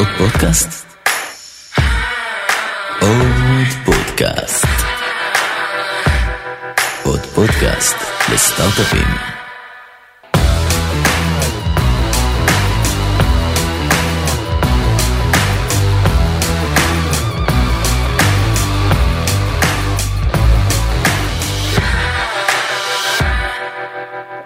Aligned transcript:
עוד 0.00 0.08
פודקאסט? 0.18 0.86
עוד 3.00 3.66
פודקאסט. 3.84 4.66
עוד 7.04 7.20
פודקאסט 7.20 7.96
לסטארט-אפים. 8.32 9.06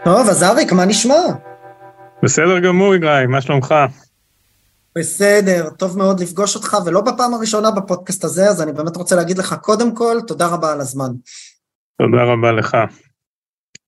טוב, 0.05 0.29
אז 0.29 0.43
אריק, 0.43 0.73
מה 0.73 0.85
נשמע? 0.85 1.15
בסדר 2.23 2.59
גמור, 2.59 2.95
יגאי, 2.95 3.27
מה 3.27 3.41
שלומך? 3.41 3.75
בסדר, 4.99 5.71
טוב 5.79 5.99
מאוד 5.99 6.21
לפגוש 6.21 6.55
אותך, 6.55 6.77
ולא 6.87 7.01
בפעם 7.01 7.35
הראשונה 7.35 7.71
בפודקאסט 7.71 8.25
הזה, 8.25 8.49
אז 8.49 8.63
אני 8.63 8.73
באמת 8.73 8.97
רוצה 8.97 9.17
להגיד 9.17 9.39
לך 9.39 9.55
קודם 9.63 9.95
כל, 9.95 10.19
תודה 10.27 10.47
רבה 10.47 10.73
על 10.73 10.81
הזמן. 10.81 11.11
תודה 11.99 12.23
רבה 12.25 12.53
לך. 12.53 12.77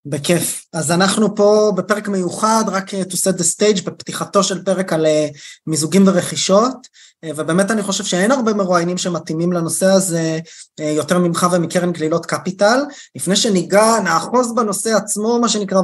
בכיף. 0.06 0.66
אז 0.72 0.90
אנחנו 0.90 1.36
פה 1.36 1.72
בפרק 1.76 2.08
מיוחד, 2.08 2.64
רק 2.66 2.90
to 2.90 3.16
set 3.16 3.38
the 3.38 3.44
stage, 3.56 3.84
בפתיחתו 3.86 4.42
של 4.42 4.64
פרק 4.64 4.92
על 4.92 5.06
אה, 5.06 5.28
מיזוגים 5.66 6.08
ורכישות, 6.08 6.86
ובאמת 7.24 7.70
אני 7.70 7.82
חושב 7.82 8.04
שאין 8.04 8.30
הרבה 8.30 8.54
מרואיינים 8.54 8.98
שמתאימים 8.98 9.52
לנושא 9.52 9.86
הזה 9.86 10.38
אה, 10.80 10.90
יותר 10.90 11.18
ממך 11.18 11.46
ומקרן 11.52 11.92
גלילות 11.92 12.26
קפיטל. 12.26 12.78
לפני 13.16 13.36
שניגע, 13.36 14.00
נאחוז 14.04 14.54
בנושא 14.54 14.90
עצמו, 14.90 15.40
מה 15.40 15.48
שנקרא 15.48 15.80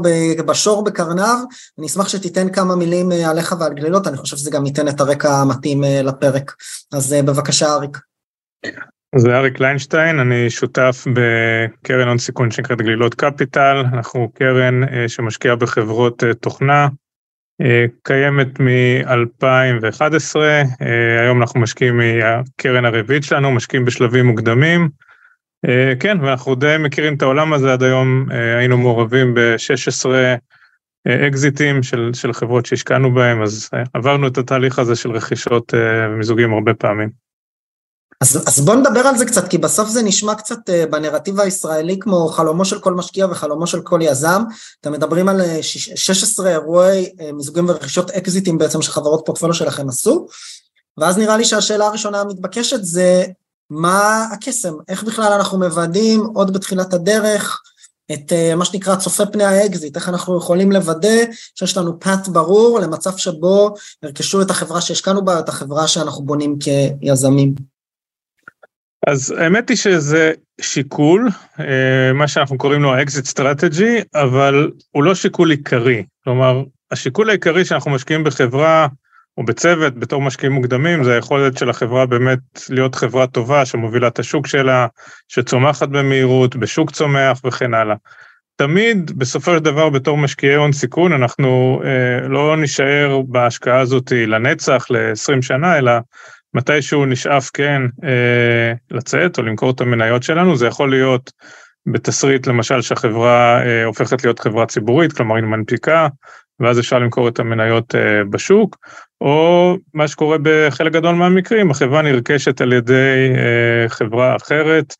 בשור 0.47 0.85
בקרנב, 0.85 1.39
אני 1.79 1.87
אשמח 1.87 2.09
שתיתן 2.09 2.53
כמה 2.53 2.77
מילים 2.77 3.13
עליך 3.13 3.55
ועל 3.61 3.75
גלילות, 3.75 4.07
אני 4.07 4.17
חושב 4.17 4.37
שזה 4.37 4.51
גם 4.51 4.67
ייתן 4.67 4.89
את 4.89 5.01
הרקע 5.01 5.35
המתאים 5.35 5.83
לפרק. 5.83 6.55
אז 6.93 7.13
בבקשה 7.13 7.73
אריק. 7.73 7.99
זה 9.17 9.37
אריק 9.37 9.61
ליינשטיין, 9.61 10.19
אני 10.19 10.51
שותף 10.51 11.05
בקרן 11.13 12.09
הון 12.09 12.19
סיכון 12.19 12.51
שנקראת 12.51 12.79
גלילות 12.79 13.15
קפיטל, 13.15 13.85
אנחנו 13.93 14.31
קרן 14.35 14.85
אה, 14.85 15.09
שמשקיעה 15.09 15.57
בחברות 15.57 16.25
אה, 16.25 16.35
תוכנה, 16.35 16.83
אה, 16.83 16.89
קיימת 18.03 18.61
מ-2011, 18.61 20.37
היום 21.21 21.41
אנחנו 21.41 21.61
משקיעים 21.61 21.97
מהקרן 21.97 22.85
הרביעית 22.85 23.25
שלנו, 23.25 23.53
משקיעים 23.53 23.85
בשלבים 23.85 24.27
מוקדמים, 24.27 24.89
כן, 26.01 26.19
ואנחנו 26.21 26.55
די 26.55 26.77
מכירים 26.79 27.15
את 27.15 27.23
העולם 27.23 27.53
הזה, 27.53 27.73
עד 27.73 27.83
היום 27.83 28.27
היינו 28.59 28.79
מעורבים 28.79 29.35
ב-16 29.35 30.09
אקזיטים 31.09 31.83
של, 31.83 32.11
של 32.15 32.33
חברות 32.33 32.67
שהשקענו 32.67 33.15
בהם, 33.15 33.43
אז 33.43 33.71
עברנו 33.95 34.27
את 34.27 34.39
התהליך 34.39 34.79
הזה 34.79 34.97
של 34.97 35.11
רכישות 35.11 35.75
ומיזוגים 36.09 36.53
הרבה 36.53 36.75
פעמים. 36.75 37.09
אז, 38.23 38.39
אז 38.47 38.61
בוא 38.61 38.75
נדבר 38.75 39.01
על 39.01 39.19
זה 39.19 39.25
קצת, 39.25 39.49
כי 39.49 39.59
בסוף 39.59 39.89
זה 39.89 40.03
נשמע 40.03 40.35
קצת 40.35 40.59
uh, 40.69 40.91
בנרטיב 40.91 41.41
הישראלי 41.41 41.99
כמו 42.01 42.29
חלומו 42.29 42.65
של 42.65 42.79
כל 42.81 42.95
משקיע 42.95 43.27
וחלומו 43.27 43.67
של 43.67 43.81
כל 43.81 44.01
יזם. 44.03 44.43
אתם 44.81 44.93
מדברים 44.93 45.29
על 45.29 45.41
16 45.63 46.47
אה, 46.47 46.53
אירועי 46.53 47.07
uh, 47.07 47.33
מיזוגים 47.33 47.69
ורכישות 47.69 48.11
אקזיטים 48.11 48.59
בעצם 48.59 48.83
שחברות 48.83 49.23
פורטפוליו 49.27 49.55
שלכם 49.55 49.89
עשו, 49.89 50.27
ואז 50.99 51.19
נראה 51.19 51.37
לי 51.37 51.45
שהשאלה 51.45 51.87
הראשונה 51.87 52.21
המתבקשת 52.21 52.85
זה 52.85 53.25
מה 53.71 54.27
הקסם, 54.33 54.75
איך 54.89 55.05
בכלל 55.05 55.33
אנחנו 55.33 55.59
מוודאים 55.59 56.27
עוד 56.35 56.53
בתחילת 56.53 56.95
הדרך 56.95 57.63
את 58.13 58.33
אה, 58.33 58.57
מה 58.57 58.65
שנקרא 58.65 58.97
צופה 58.97 59.27
פני 59.27 59.45
האקזיט, 59.45 59.97
איך 59.97 60.09
אנחנו 60.09 60.39
יכולים 60.39 60.73
לוודא 60.73 61.19
שיש 61.55 61.77
לנו 61.77 62.01
path 62.01 62.29
ברור 62.29 62.81
למצב 62.81 63.17
שבו 63.17 63.75
ירכשו 64.03 64.43
את 64.43 64.51
החברה 64.51 64.81
שהשקענו 64.81 65.25
בה, 65.25 65.39
את 65.39 65.49
החברה 65.49 65.89
שאנחנו 65.89 66.25
בונים 66.25 66.57
כיזמים. 66.59 67.72
אז 69.07 69.35
האמת 69.39 69.69
היא 69.69 69.77
שזה 69.77 70.33
שיקול, 70.61 71.29
אה, 71.61 72.13
מה 72.15 72.29
שאנחנו 72.29 72.59
קוראים 72.59 72.83
לו 72.83 72.95
ה 72.95 73.01
exit 73.01 73.25
strategy, 73.25 74.01
אבל 74.15 74.71
הוא 74.91 75.03
לא 75.03 75.15
שיקול 75.15 75.51
עיקרי. 75.51 76.05
כלומר, 76.25 76.63
השיקול 76.91 77.29
העיקרי 77.29 77.65
שאנחנו 77.65 77.91
משקיעים 77.91 78.25
בחברה 78.25 78.87
או 79.39 79.45
בצוות 79.45 79.95
בתור 79.95 80.23
משקיעים 80.23 80.53
מוקדמים, 80.53 81.05
זה 81.05 81.15
היכולת 81.15 81.59
של 81.59 81.71
החברה 81.71 82.07
באמת 82.07 82.39
להיות 82.69 82.95
חברה 82.95 83.27
טובה 83.27 83.67
שמובילה 83.67 84.09
את 84.09 84.19
השוק 84.19 84.47
שלה, 84.47 84.87
שצומחת 85.29 85.89
במהירות, 85.89 86.57
בשוק 86.57 86.91
צומח 86.91 87.41
וכן 87.45 87.75
הלאה. 87.75 87.97
תמיד 88.57 89.19
בסופו 89.19 89.55
של 89.55 89.59
דבר 89.59 89.89
בתור 89.89 90.19
משקיעי 90.19 90.55
הון 90.55 90.73
סיכון 90.73 91.13
אנחנו 91.13 91.83
אה, 91.85 92.29
לא 92.29 92.57
נישאר 92.57 93.21
בהשקעה 93.29 93.81
הזאת 93.81 94.13
לנצח, 94.13 94.87
ל-20 94.91 95.43
שנה, 95.43 95.79
אלא 95.79 95.93
מתישהו 96.55 97.07
נשאף 97.07 97.51
כן 97.55 97.83
אה, 98.05 98.73
לצאת 98.91 99.39
או 99.39 99.43
למכור 99.43 99.71
את 99.71 99.81
המניות 99.81 100.23
שלנו, 100.23 100.57
זה 100.57 100.67
יכול 100.67 100.91
להיות 100.91 101.33
בתסריט 101.87 102.47
למשל 102.47 102.83
שהחברה 102.83 103.63
אה, 103.65 103.85
הופכת 103.85 104.25
להיות 104.25 104.39
חברה 104.39 104.67
ציבורית, 104.67 105.13
כלומר 105.13 105.37
היא 105.37 105.45
מנפיקה, 105.45 106.09
ואז 106.61 106.81
אפשר 106.81 106.99
למכור 106.99 107.29
את 107.29 107.39
המניות 107.39 107.95
אה, 107.95 108.25
בשוק, 108.31 108.77
או 109.21 109.77
מה 109.95 110.09
שקורה 110.09 110.37
בחלק 110.43 110.93
גדול 110.93 111.15
מהמקרים, 111.15 111.71
החברה 111.71 112.03
נרכשת 112.03 112.61
על 112.61 112.73
ידי 112.73 113.33
אה, 113.37 113.89
חברה 113.89 114.37
אחרת, 114.37 114.95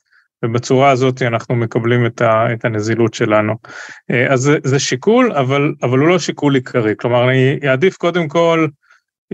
ובצורה 0.45 0.91
הזאת 0.91 1.23
אנחנו 1.23 1.57
מקבלים 1.57 2.07
את, 2.07 2.21
ה, 2.21 2.53
את 2.53 2.65
הנזילות 2.65 3.15
שלנו. 3.15 3.55
אה, 4.11 4.33
אז 4.33 4.41
זה, 4.41 4.59
זה 4.65 4.79
שיקול, 4.79 5.33
אבל, 5.33 5.75
אבל 5.83 5.99
הוא 5.99 6.09
לא 6.09 6.19
שיקול 6.19 6.55
עיקרי, 6.55 6.95
כלומר 6.99 7.31
אני 7.31 7.59
אעדיף 7.69 7.97
קודם 7.97 8.29
כל 8.29 8.67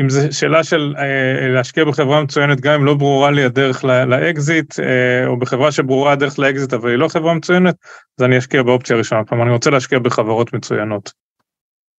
אם 0.00 0.10
זו 0.10 0.20
שאלה 0.30 0.64
של 0.64 0.94
אה, 0.98 1.48
להשקיע 1.48 1.84
בחברה 1.84 2.22
מצוינת, 2.22 2.60
גם 2.60 2.74
אם 2.74 2.84
לא 2.84 2.94
ברורה 2.94 3.30
לי 3.30 3.44
הדרך 3.44 3.84
לאקזיט, 3.84 4.80
אה, 4.80 5.26
או 5.26 5.38
בחברה 5.38 5.72
שברורה 5.72 6.12
הדרך 6.12 6.38
לאקזיט 6.38 6.72
אבל 6.72 6.90
היא 6.90 6.98
לא 6.98 7.08
חברה 7.08 7.34
מצוינת, 7.34 7.74
אז 8.18 8.24
אני 8.24 8.38
אשקיע 8.38 8.62
באופציה 8.62 8.96
הראשונה. 8.96 9.24
כלומר, 9.24 9.44
אני 9.44 9.52
רוצה 9.52 9.70
להשקיע 9.70 9.98
בחברות 9.98 10.52
מצוינות. 10.52 11.12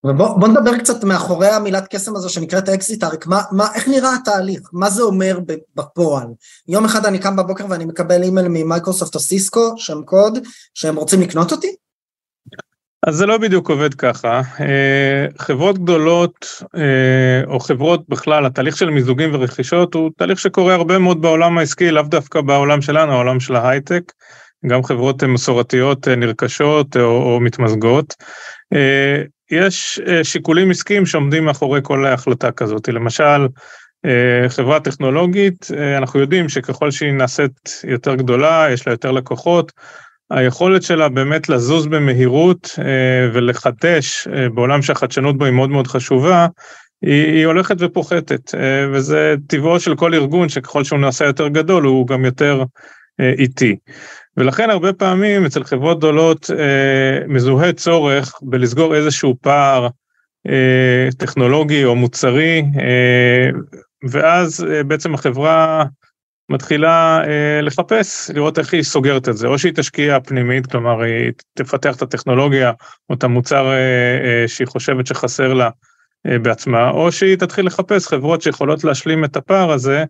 ובוא 0.04 0.48
נדבר 0.48 0.78
קצת 0.78 1.04
מאחורי 1.04 1.48
המילת 1.48 1.88
קסם 1.88 2.16
הזו 2.16 2.30
שנקראת 2.30 2.70
אקזיט, 2.70 3.04
אריק, 3.04 3.28
מה, 3.28 3.42
מה, 3.52 3.68
איך 3.76 3.88
נראה 3.88 4.16
התהליך? 4.16 4.70
מה 4.74 4.90
זה 4.90 5.02
אומר 5.02 5.40
בפועל? 5.76 6.28
יום 6.68 6.86
אחד 6.86 7.06
אני 7.06 7.20
קם 7.20 7.36
בבוקר 7.36 7.66
ואני 7.70 7.86
מקבל 7.86 8.24
אימייל 8.24 8.48
ממייקרוסופט 8.48 9.16
או 9.16 9.20
סיסקו, 9.20 9.74
שם 9.78 10.02
קוד, 10.06 10.40
שהם 10.74 10.96
רוצים 10.96 11.22
לקנות 11.22 11.52
אותי? 11.52 11.76
אז 13.08 13.16
זה 13.16 13.26
לא 13.26 13.38
בדיוק 13.38 13.70
עובד 13.70 13.94
ככה. 13.94 14.42
אה, 14.60 15.26
חברות 15.38 15.78
גדולות, 15.78 16.64
אה, 16.76 17.44
או 17.46 17.60
חברות 17.60 18.10
בכלל, 18.10 18.46
התהליך 18.46 18.78
של 18.78 18.90
מיזוגים 18.90 19.30
ורכישות 19.34 19.94
הוא 19.94 20.12
תהליך 20.18 20.40
שקורה 20.40 20.74
הרבה 20.74 21.00
מאוד 21.00 21.22
בעולם 21.22 21.58
העסקי, 21.58 21.92
לאו 21.92 22.04
דווקא 22.04 22.42
בעולם 22.42 22.82
שלנו, 22.82 23.12
העולם 23.12 23.40
של 23.40 23.56
ההייטק. 23.56 24.04
גם 24.68 24.84
חברות 24.84 25.24
מסורתיות 25.24 26.08
אה, 26.08 26.16
נרכשות 26.16 26.98
או, 26.98 27.34
או 27.34 27.40
מתמזגות. 27.40 28.16
יש 29.52 30.00
שיקולים 30.24 30.72
עסקיים 30.72 31.06
שעומדים 31.06 31.46
מאחורי 31.46 31.80
כל 31.84 32.06
החלטה 32.06 32.52
כזאת. 32.52 32.88
למשל, 32.88 33.48
חברה 34.50 34.80
טכנולוגית, 34.80 35.68
אנחנו 35.98 36.20
יודעים 36.20 36.50
שככל 36.50 36.92
שהיא 36.92 37.12
נעשית 37.12 37.82
יותר 37.84 38.16
גדולה, 38.16 38.68
יש 38.72 38.88
לה 38.88 38.94
יותר 38.94 39.12
לקוחות, 39.12 39.72
היכולת 40.32 40.84
שלה 40.84 41.10
באמת 41.10 41.50
לזוז 41.50 41.88
במהירות 41.88 42.76
אה, 42.80 43.30
ולחדש 43.34 44.28
אה, 44.28 44.50
בעולם 44.50 44.82
שהחדשנות 44.82 45.38
בו 45.38 45.46
היא 45.46 45.54
מאוד 45.54 45.70
מאוד 45.70 45.88
חשובה, 45.88 46.48
היא, 47.02 47.26
היא 47.26 47.46
הולכת 47.46 47.76
ופוחתת, 47.80 48.56
אה, 48.56 48.88
וזה 48.94 49.36
טבעו 49.48 49.80
של 49.80 49.96
כל 49.96 50.14
ארגון 50.14 50.50
שככל 50.50 50.84
שהוא 50.84 51.00
נעשה 51.00 51.26
יותר 51.26 51.48
גדול 51.48 51.84
הוא 51.84 52.08
גם 52.08 52.26
יותר 52.26 52.64
איטי. 53.38 53.76
ולכן 54.38 54.70
הרבה 54.70 54.94
פעמים 54.94 55.46
אצל 55.46 55.64
חברות 55.64 55.98
גדולות 55.98 56.50
מזוהה 57.28 57.74
צורך 57.74 58.34
בלסגור 58.42 58.96
איזשהו 58.96 59.36
פער 59.42 59.88
טכנולוגי 61.18 61.86
או 61.86 61.96
מוצרי, 61.96 62.64
ואז 64.10 64.66
בעצם 64.88 65.14
החברה 65.14 65.84
מתחילה 66.50 67.22
אה, 67.28 67.62
לחפש, 67.62 68.32
לראות 68.34 68.60
איך 68.60 68.74
היא 68.74 68.84
סוגרת 68.84 69.30
את 69.30 69.38
זה, 69.38 69.48
או 69.48 69.60
שהיא 69.60 69.74
תשקיע 69.76 70.20
פנימית, 70.20 70.66
כלומר 70.66 71.02
היא 71.02 71.32
תפתח 71.54 71.96
את 71.96 72.02
הטכנולוגיה 72.02 72.72
או 73.10 73.16
את 73.16 73.24
המוצר 73.24 73.66
אה, 73.68 73.74
אה, 73.74 74.48
שהיא 74.48 74.68
חושבת 74.68 75.08
שחסר 75.08 75.54
לה 75.54 75.70
אה, 76.28 76.40
בעצמה, 76.40 76.90
או 76.90 77.12
שהיא 77.12 77.36
תתחיל 77.36 77.66
לחפש 77.66 78.08
חברות 78.08 78.42
שיכולות 78.42 78.84
להשלים 78.84 79.26
את 79.26 79.38
הפער 79.38 79.72
הזה, 79.72 80.04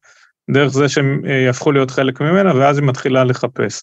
דרך 0.52 0.72
זה 0.72 0.90
שהם 0.90 1.22
אה, 1.28 1.32
יהפכו 1.32 1.72
להיות 1.72 1.92
חלק 1.92 2.22
ממנה, 2.22 2.56
ואז 2.56 2.78
היא 2.78 2.88
מתחילה 2.88 3.24
לחפש. 3.24 3.82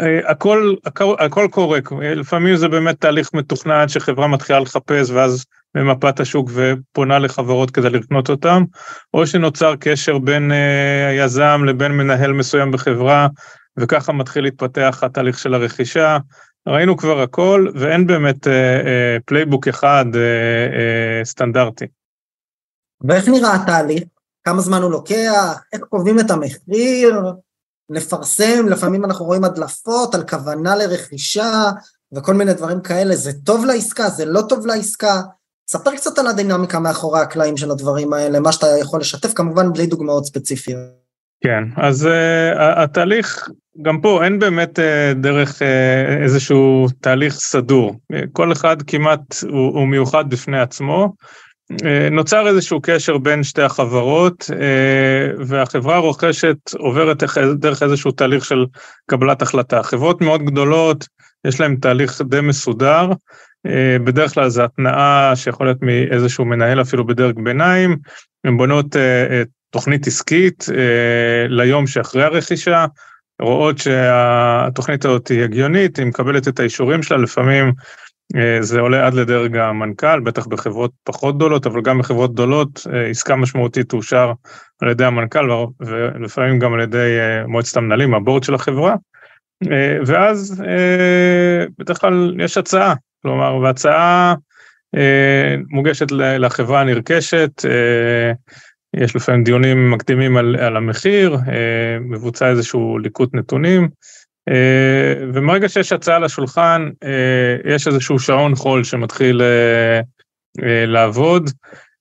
אה, 0.00 0.30
הכל, 0.30 0.74
הכל, 0.84 1.14
הכל 1.18 1.48
קורה, 1.50 1.78
לפעמים 2.00 2.56
זה 2.56 2.68
באמת 2.68 3.00
תהליך 3.00 3.30
מתוכנן 3.34 3.88
שחברה 3.88 4.28
מתחילה 4.28 4.60
לחפש 4.60 5.10
ואז 5.10 5.44
ממפה 5.76 6.05
את 6.05 6.20
השוק 6.20 6.50
ופונה 6.54 7.18
לחברות 7.18 7.70
כדי 7.70 7.90
לקנות 7.90 8.30
אותם, 8.30 8.64
או 9.14 9.26
שנוצר 9.26 9.74
קשר 9.80 10.18
בין 10.18 10.50
אה, 10.50 10.54
היזם 11.10 11.60
לבין 11.66 11.92
מנהל 11.92 12.32
מסוים 12.32 12.72
בחברה, 12.72 13.28
וככה 13.78 14.12
מתחיל 14.12 14.44
להתפתח 14.44 14.98
התהליך 15.02 15.38
של 15.38 15.54
הרכישה. 15.54 16.18
ראינו 16.68 16.96
כבר 16.96 17.20
הכל, 17.20 17.66
ואין 17.74 18.06
באמת 18.06 18.46
playbook 19.24 19.68
אה, 19.68 19.70
אה, 19.70 19.74
אחד 19.74 20.04
סטנדרטי. 21.24 21.86
ואיך 23.08 23.28
נראה 23.28 23.54
התהליך? 23.54 24.02
כמה 24.44 24.60
זמן 24.60 24.82
הוא 24.82 24.90
לוקח, 24.90 25.60
איך 25.72 25.80
קובעים 25.80 26.20
את 26.20 26.30
המחיר, 26.30 27.22
לפרסם, 27.90 28.68
לפעמים 28.68 29.04
אנחנו 29.04 29.24
רואים 29.24 29.44
הדלפות 29.44 30.14
על 30.14 30.22
כוונה 30.28 30.76
לרכישה 30.76 31.70
וכל 32.12 32.34
מיני 32.34 32.54
דברים 32.54 32.80
כאלה, 32.80 33.16
זה 33.16 33.32
טוב 33.44 33.64
לעסקה, 33.64 34.08
זה 34.08 34.24
לא 34.24 34.42
טוב 34.48 34.66
לעסקה. 34.66 35.22
ספר 35.68 35.96
קצת 35.96 36.18
על 36.18 36.26
הדינמיקה 36.26 36.78
מאחורי 36.78 37.20
הקלעים 37.20 37.56
של 37.56 37.70
הדברים 37.70 38.12
האלה, 38.12 38.40
מה 38.40 38.52
שאתה 38.52 38.66
יכול 38.80 39.00
לשתף, 39.00 39.32
כמובן 39.32 39.72
בלי 39.72 39.86
דוגמאות 39.86 40.24
ספציפיות. 40.24 40.80
כן, 41.44 41.64
אז 41.76 42.06
uh, 42.06 42.58
התהליך, 42.58 43.48
גם 43.82 44.00
פה 44.00 44.24
אין 44.24 44.38
באמת 44.38 44.78
uh, 44.78 44.82
דרך 45.14 45.62
uh, 45.62 46.22
איזשהו 46.22 46.86
תהליך 47.00 47.34
סדור. 47.34 47.94
כל 48.32 48.52
אחד 48.52 48.82
כמעט 48.82 49.20
הוא, 49.42 49.78
הוא 49.78 49.88
מיוחד 49.88 50.30
בפני 50.30 50.60
עצמו. 50.60 51.12
Uh, 51.72 51.84
נוצר 52.10 52.48
איזשהו 52.48 52.80
קשר 52.82 53.18
בין 53.18 53.42
שתי 53.42 53.62
החברות, 53.62 54.42
uh, 54.42 55.42
והחברה 55.46 55.96
הרוכשת 55.96 56.56
עוברת 56.78 57.22
דרך 57.54 57.82
איזשהו 57.82 58.10
תהליך 58.10 58.44
של 58.44 58.66
קבלת 59.06 59.42
החלטה. 59.42 59.82
חברות 59.82 60.20
מאוד 60.20 60.42
גדולות, 60.42 61.06
יש 61.44 61.60
להן 61.60 61.76
תהליך 61.76 62.22
די 62.28 62.40
מסודר, 62.40 63.10
uh, 63.10 63.14
בדרך 64.04 64.34
כלל 64.34 64.48
זו 64.48 64.62
התנאה 64.64 65.32
שיכול 65.36 65.66
להיות 65.66 65.82
מאיזשהו 65.82 66.44
מנהל 66.44 66.80
אפילו 66.80 67.06
בדרג 67.06 67.40
ביניים, 67.40 67.96
הן 68.44 68.56
בונות 68.56 68.96
uh, 68.96 68.98
תוכנית 69.70 70.06
עסקית 70.06 70.66
אה, 70.74 71.48
ליום 71.48 71.86
שאחרי 71.86 72.24
הרכישה, 72.24 72.86
רואות 73.42 73.78
שהתוכנית 73.78 75.04
הזאת 75.04 75.28
היא 75.28 75.42
הגיונית, 75.42 75.98
היא 75.98 76.06
מקבלת 76.06 76.48
את 76.48 76.60
האישורים 76.60 77.02
שלה, 77.02 77.16
לפעמים 77.16 77.72
אה, 78.36 78.58
זה 78.60 78.80
עולה 78.80 79.06
עד 79.06 79.14
לדרג 79.14 79.56
המנכ"ל, 79.56 80.20
בטח 80.20 80.46
בחברות 80.46 80.90
פחות 81.04 81.36
גדולות, 81.36 81.66
אבל 81.66 81.82
גם 81.82 81.98
בחברות 81.98 82.32
גדולות 82.32 82.86
אה, 82.92 83.06
עסקה 83.06 83.36
משמעותית 83.36 83.88
תאושר 83.88 84.32
על 84.80 84.90
ידי 84.90 85.04
המנכ"ל 85.04 85.50
ולפעמים 85.80 86.58
גם 86.58 86.74
על 86.74 86.80
ידי 86.80 87.18
אה, 87.18 87.46
מועצת 87.46 87.76
המנהלים, 87.76 88.14
הבורד 88.14 88.42
של 88.42 88.54
החברה. 88.54 88.94
אה, 89.72 89.98
ואז 90.06 90.62
אה, 90.66 91.64
בדרך 91.78 92.00
כלל 92.00 92.34
יש 92.38 92.58
הצעה, 92.58 92.94
כלומר, 93.22 93.56
והצעה 93.56 94.34
אה, 94.96 95.56
מוגשת 95.70 96.06
לחברה 96.12 96.80
הנרכשת, 96.80 97.64
אה, 97.64 98.32
יש 98.96 99.16
לפעמים 99.16 99.44
דיונים 99.44 99.90
מקדימים 99.90 100.36
על, 100.36 100.56
על 100.56 100.76
המחיר, 100.76 101.34
אה, 101.34 101.98
מבוצע 102.00 102.48
איזשהו 102.48 102.98
ליקוט 102.98 103.34
נתונים, 103.34 103.88
אה, 104.48 105.14
ומרגע 105.34 105.68
שיש 105.68 105.92
הצעה 105.92 106.18
לשולחן, 106.18 106.90
אה, 107.04 107.74
יש 107.74 107.86
איזשהו 107.86 108.18
שעון 108.18 108.54
חול 108.54 108.84
שמתחיל 108.84 109.42
לעבוד, 110.86 111.50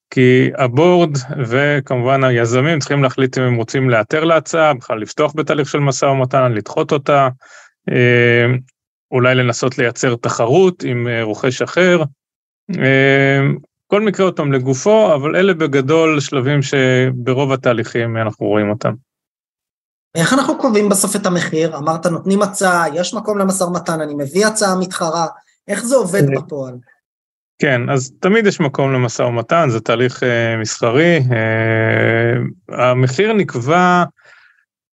כי 0.10 0.50
הבורד 0.58 1.18
וכמובן 1.46 2.24
היזמים 2.24 2.80
צריכים 2.80 3.04
להחליט 3.04 3.38
אם 3.38 3.44
הם 3.44 3.56
רוצים 3.56 3.90
לאתר 3.90 4.24
להצעה, 4.24 4.74
בכלל 4.74 5.00
לפתוח 5.02 5.34
בתהליך 5.36 5.70
של 5.70 5.80
משא 5.80 6.06
ומתן, 6.06 6.52
לדחות 6.52 6.92
אותה, 6.92 7.30
אולי 9.16 9.36
לנסות 9.36 9.78
לייצר 9.78 10.16
תחרות 10.16 10.84
עם 10.84 11.08
רוכש 11.22 11.62
אחר. 11.62 12.04
כל 13.88 14.02
מקרה 14.02 14.26
אותם 14.26 14.52
לגופו, 14.52 15.16
אבל 15.16 15.36
אלה 15.36 15.54
בגדול 15.54 16.20
שלבים 16.20 16.60
שברוב 16.62 17.52
התהליכים 17.52 18.18
אנחנו 18.18 18.46
רואים 18.46 18.70
אותם. 18.70 18.94
איך 20.16 20.34
אנחנו 20.34 20.58
קובעים 20.58 20.90
בסוף 20.90 21.16
את 21.16 21.26
המחיר? 21.26 21.78
אמרת 21.78 22.06
נותנים 22.06 22.42
הצעה, 22.42 22.86
יש 22.94 23.14
מקום 23.14 23.38
למשא 23.38 23.64
ומתן, 23.64 24.02
אני 24.02 24.14
מביא 24.14 24.46
הצעה 24.46 24.76
מתחרה, 24.80 25.28
איך 25.68 25.86
זה 25.86 25.96
עובד 25.96 26.24
אה, 26.24 26.42
בפועל? 26.42 26.74
כן, 27.60 27.90
אז 27.90 28.12
תמיד 28.20 28.46
יש 28.46 28.60
מקום 28.60 28.94
למשא 28.94 29.22
ומתן, 29.22 29.70
זה 29.70 29.80
תהליך 29.80 30.24
uh, 30.24 30.26
מסחרי. 30.62 31.20
Uh, 31.20 32.76
המחיר 32.76 33.34
נקבע 33.34 34.04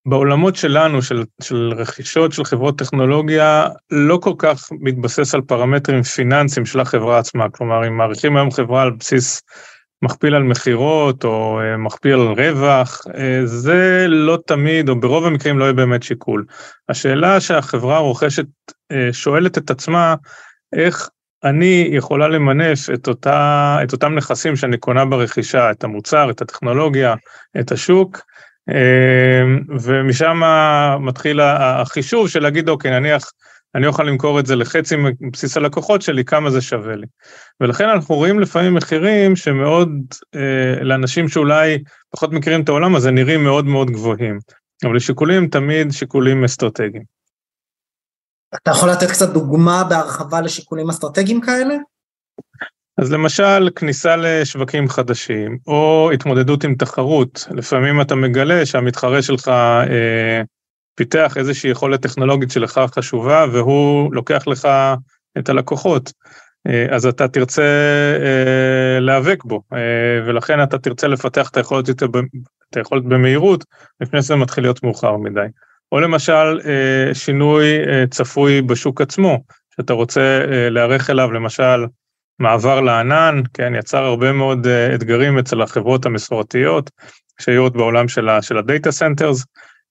בעולמות 0.07 0.57
שלנו, 0.57 1.03
של, 1.03 1.25
של 1.43 1.73
רכישות 1.77 2.33
של 2.33 2.45
חברות 2.45 2.79
טכנולוגיה, 2.79 3.67
לא 3.91 4.17
כל 4.23 4.35
כך 4.39 4.69
מתבסס 4.81 5.35
על 5.35 5.41
פרמטרים 5.41 6.03
פיננסיים 6.03 6.67
של 6.67 6.81
החברה 6.81 7.19
עצמה. 7.19 7.51
כלומר, 7.51 7.87
אם 7.87 7.97
מעריכים 7.97 8.37
היום 8.37 8.51
חברה 8.51 8.83
על 8.83 8.91
בסיס 8.91 9.43
מכפיל 10.03 10.35
על 10.35 10.43
מכירות 10.43 11.25
או 11.25 11.61
אה, 11.61 11.77
מכפיל 11.77 12.13
על 12.13 12.35
רווח, 12.39 13.03
אה, 13.15 13.41
זה 13.45 14.07
לא 14.09 14.39
תמיד, 14.47 14.89
או 14.89 15.01
ברוב 15.01 15.27
המקרים 15.27 15.59
לא 15.59 15.65
יהיה 15.65 15.73
באמת 15.73 16.03
שיקול. 16.03 16.45
השאלה 16.89 17.41
שהחברה 17.41 17.97
הרוכשת 17.97 18.47
אה, 18.93 19.09
שואלת 19.13 19.59
את 19.59 19.71
עצמה, 19.71 20.15
איך 20.73 21.09
אני 21.45 21.89
יכולה 21.93 22.29
למנף 22.29 22.91
את, 22.95 23.09
אותה, 23.09 23.79
את 23.83 23.93
אותם 23.93 24.15
נכסים 24.15 24.57
שאני 24.57 24.79
קונה 24.79 25.05
ברכישה, 25.05 25.71
את 25.71 25.85
המוצר, 25.85 26.31
את 26.31 26.43
הטכנולוגיה, 26.43 27.15
את 27.61 27.73
השוק, 27.73 28.19
ומשם 29.81 30.43
מתחיל 31.01 31.41
החישוב 31.41 32.29
של 32.29 32.43
להגיד, 32.43 32.69
אוקיי, 32.69 32.91
נניח, 32.91 33.31
אני 33.75 33.87
אוכל 33.87 34.03
למכור 34.03 34.41
את 34.41 34.47
זה 34.47 34.57
לחצי 34.57 34.97
מבסיס 35.21 35.57
הלקוחות 35.57 36.03
שלי, 36.03 36.25
כמה 36.25 36.51
זה 36.51 36.61
שווה 36.61 36.97
לי. 36.97 37.07
ולכן 37.61 37.89
אנחנו 37.89 38.15
רואים 38.15 38.41
לפעמים 38.41 38.75
מחירים 38.75 39.37
שמאוד, 39.37 39.89
אה, 40.35 40.85
לאנשים 40.85 41.29
שאולי 41.29 41.79
פחות 42.11 42.33
מכירים 42.33 42.61
את 42.63 42.69
העולם 42.69 42.97
הזה, 42.97 43.11
נראים 43.11 43.45
מאוד 43.45 43.65
מאוד 43.65 43.91
גבוהים. 43.91 44.39
אבל 44.85 44.97
השיקולים 44.97 45.49
תמיד 45.49 45.93
שיקולים 45.93 46.45
אסטרטגיים. 46.45 47.03
אתה 48.55 48.71
יכול 48.71 48.91
לתת 48.91 49.11
קצת 49.11 49.33
דוגמה 49.33 49.85
בהרחבה 49.85 50.41
לשיקולים 50.41 50.91
אסטרטגיים 50.91 51.41
כאלה? 51.41 51.75
אז 52.99 53.13
למשל, 53.13 53.71
כניסה 53.77 54.17
לשווקים 54.17 54.89
חדשים, 54.89 55.59
או 55.67 56.11
התמודדות 56.15 56.65
עם 56.65 56.75
תחרות. 56.75 57.47
לפעמים 57.51 58.01
אתה 58.01 58.15
מגלה 58.15 58.67
שהמתחרה 58.67 59.23
שלך 59.23 59.49
אה, 59.49 60.43
פיתח 60.95 61.35
איזושהי 61.37 61.71
יכולת 61.71 62.03
טכנולוגית 62.03 62.51
שלך 62.51 62.81
חשובה, 62.95 63.47
והוא 63.53 64.15
לוקח 64.15 64.47
לך 64.47 64.69
את 65.39 65.49
הלקוחות. 65.49 66.13
אה, 66.67 66.87
אז 66.91 67.07
אתה 67.07 67.29
תרצה 67.29 67.63
אה, 68.21 69.01
להיאבק 69.01 69.45
בו, 69.45 69.63
אה, 69.73 69.79
ולכן 70.27 70.63
אתה 70.63 70.79
תרצה 70.79 71.09
לפתח 71.09 71.49
את 71.49 71.57
היכולת, 71.57 71.91
את 71.91 72.77
היכולת 72.77 73.05
במהירות, 73.05 73.65
לפני 74.01 74.23
שזה 74.23 74.37
מתחיל 74.37 74.65
להיות 74.65 74.83
מאוחר 74.85 75.17
מדי. 75.17 75.47
או 75.93 76.01
למשל, 76.01 76.61
אה, 76.65 77.15
שינוי 77.15 77.65
אה, 77.89 78.05
צפוי 78.11 78.63
בשוק 78.63 79.01
עצמו, 79.01 79.39
שאתה 79.77 79.93
רוצה 79.93 80.21
אה, 80.21 80.71
להיערך 80.71 81.11
אליו, 81.11 81.33
למשל, 81.33 81.87
מעבר 82.39 82.81
לענן, 82.81 83.41
כן, 83.55 83.75
יצר 83.75 84.05
הרבה 84.05 84.33
מאוד 84.33 84.67
אה, 84.67 84.95
אתגרים 84.95 85.39
אצל 85.39 85.63
החברות 85.63 86.07
המסורתיות 86.07 86.91
שהיו 87.41 87.63
עוד 87.63 87.73
בעולם 87.73 88.09
של 88.09 88.59
ה 88.59 88.65
data 88.65 88.93
centers. 88.93 89.45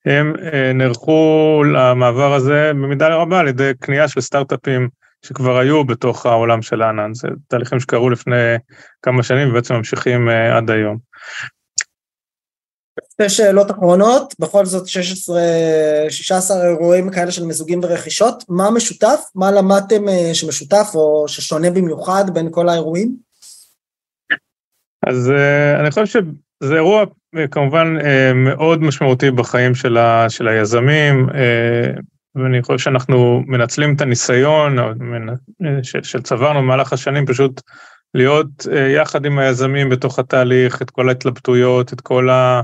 הם 0.05 0.33
אה, 0.35 0.73
נערכו 0.73 1.63
למעבר 1.73 2.33
הזה 2.33 2.71
במידה 2.73 3.15
רבה 3.15 3.39
על 3.39 3.47
ידי 3.47 3.71
קנייה 3.79 4.07
של 4.07 4.21
סטארט-אפים 4.21 4.89
שכבר 5.25 5.57
היו 5.57 5.83
בתוך 5.83 6.25
העולם 6.25 6.61
של 6.61 6.81
הענן. 6.81 7.13
זה 7.13 7.27
תהליכים 7.47 7.79
שקרו 7.79 8.09
לפני 8.09 8.55
כמה 9.01 9.23
שנים 9.23 9.49
ובעצם 9.49 9.75
ממשיכים 9.75 10.29
uh, 10.29 10.57
עד 10.57 10.69
היום. 10.69 10.97
שתי 13.11 13.29
שאלות 13.29 13.71
אחרונות, 13.71 14.35
בכל 14.39 14.65
זאת 14.65 14.87
16, 14.87 15.41
16 16.09 16.67
אירועים 16.67 17.09
כאלה 17.09 17.31
של 17.31 17.45
מיזוגים 17.45 17.79
ורכישות, 17.83 18.43
מה 18.49 18.71
משותף? 18.71 19.19
מה 19.35 19.51
למדתם 19.51 20.09
אה, 20.09 20.33
שמשותף 20.33 20.91
או 20.95 21.25
ששונה 21.27 21.69
במיוחד 21.69 22.25
בין 22.33 22.47
כל 22.51 22.69
האירועים? 22.69 23.15
אז 25.07 25.31
אה, 25.31 25.79
אני 25.79 25.91
חושב 25.91 26.05
שזה 26.05 26.75
אירוע 26.75 27.03
אה, 27.37 27.47
כמובן 27.47 27.87
מאוד 28.35 28.81
משמעותי 28.81 29.31
בחיים 29.31 29.75
של, 29.75 29.97
ה, 29.97 30.29
של 30.29 30.47
היזמים, 30.47 31.27
ואני 32.35 32.61
חושב 32.61 32.77
שאנחנו 32.77 33.43
מנצלים 33.47 33.95
את 33.95 34.01
הניסיון 34.01 34.77
שצברנו 36.03 36.59
במהלך 36.59 36.93
השנים 36.93 37.25
פשוט 37.25 37.61
להיות 38.13 38.67
יחד 38.95 39.25
עם 39.25 39.39
היזמים 39.39 39.89
בתוך 39.89 40.19
התהליך, 40.19 40.81
את 40.81 40.89
כל 40.89 41.09
ההתלבטויות, 41.09 41.93
את 41.93 42.01
כל 42.01 42.29
ה... 42.29 42.61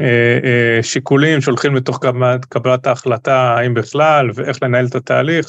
אה, 0.00 0.38
אה, 0.44 1.40
שהולכים 1.40 1.74
לתוך 1.74 2.00
קבלת 2.48 2.86
ההחלטה, 2.86 3.54
האם 3.58 3.74
בכלל, 3.74 4.30
ואיך 4.34 4.62
לנהל 4.62 4.86
את 4.86 4.94
התהליך. 4.94 5.46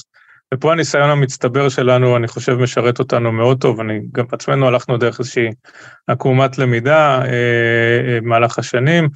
ופה 0.54 0.72
הניסיון 0.72 1.10
המצטבר 1.10 1.70
שלנו, 1.70 2.18
אני 2.18 2.28
חושב, 2.28 2.54
משרת 2.54 3.00
אותנו 3.00 3.32
מאוד 3.32 3.62
טוב. 3.62 3.80
אני 3.80 4.00
גם 4.12 4.26
בעצמנו 4.32 4.68
הלכנו 4.68 4.98
דרך 4.98 5.20
איזושהי 5.20 5.50
עקומת 6.08 6.58
למידה 6.58 7.22
אה, 7.26 8.20
במהלך 8.22 8.60
השנים. 8.60 9.10